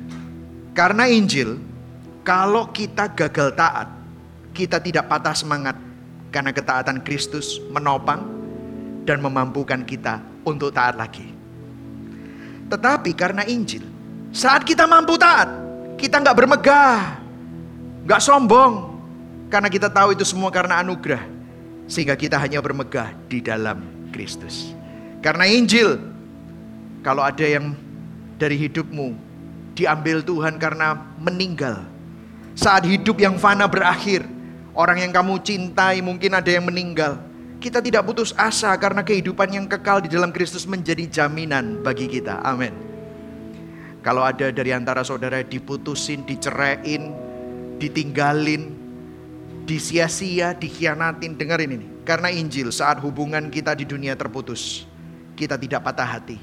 [0.78, 1.58] Karena Injil,
[2.22, 3.90] kalau kita gagal taat,
[4.54, 5.74] kita tidak patah semangat
[6.30, 8.35] karena ketaatan Kristus menopang
[9.06, 11.30] dan memampukan kita untuk taat lagi.
[12.66, 13.86] Tetapi karena Injil,
[14.34, 15.46] saat kita mampu taat,
[15.94, 17.22] kita nggak bermegah,
[18.02, 18.98] nggak sombong,
[19.46, 21.22] karena kita tahu itu semua karena anugerah,
[21.86, 24.74] sehingga kita hanya bermegah di dalam Kristus.
[25.22, 26.02] Karena Injil,
[27.06, 27.78] kalau ada yang
[28.36, 29.14] dari hidupmu
[29.78, 31.86] diambil Tuhan karena meninggal,
[32.58, 34.26] saat hidup yang fana berakhir,
[34.74, 37.22] orang yang kamu cintai mungkin ada yang meninggal.
[37.66, 42.38] Kita tidak putus asa karena kehidupan yang kekal di dalam Kristus menjadi jaminan bagi kita.
[42.46, 42.70] Amin.
[44.06, 47.10] Kalau ada dari antara saudara diputusin, diceraiin,
[47.82, 48.70] ditinggalin,
[49.66, 51.86] disia-sia, dikhianatin, dengerin ini.
[52.06, 54.86] Karena Injil saat hubungan kita di dunia terputus,
[55.34, 56.38] kita tidak patah hati.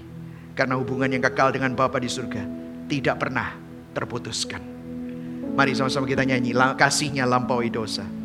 [0.59, 2.43] Karena hubungan yang kekal dengan Bapa di surga
[2.91, 3.55] tidak pernah
[3.95, 4.59] terputuskan.
[5.55, 8.22] Mari sama-sama kita nyanyi, kasihnya lampaui dosa.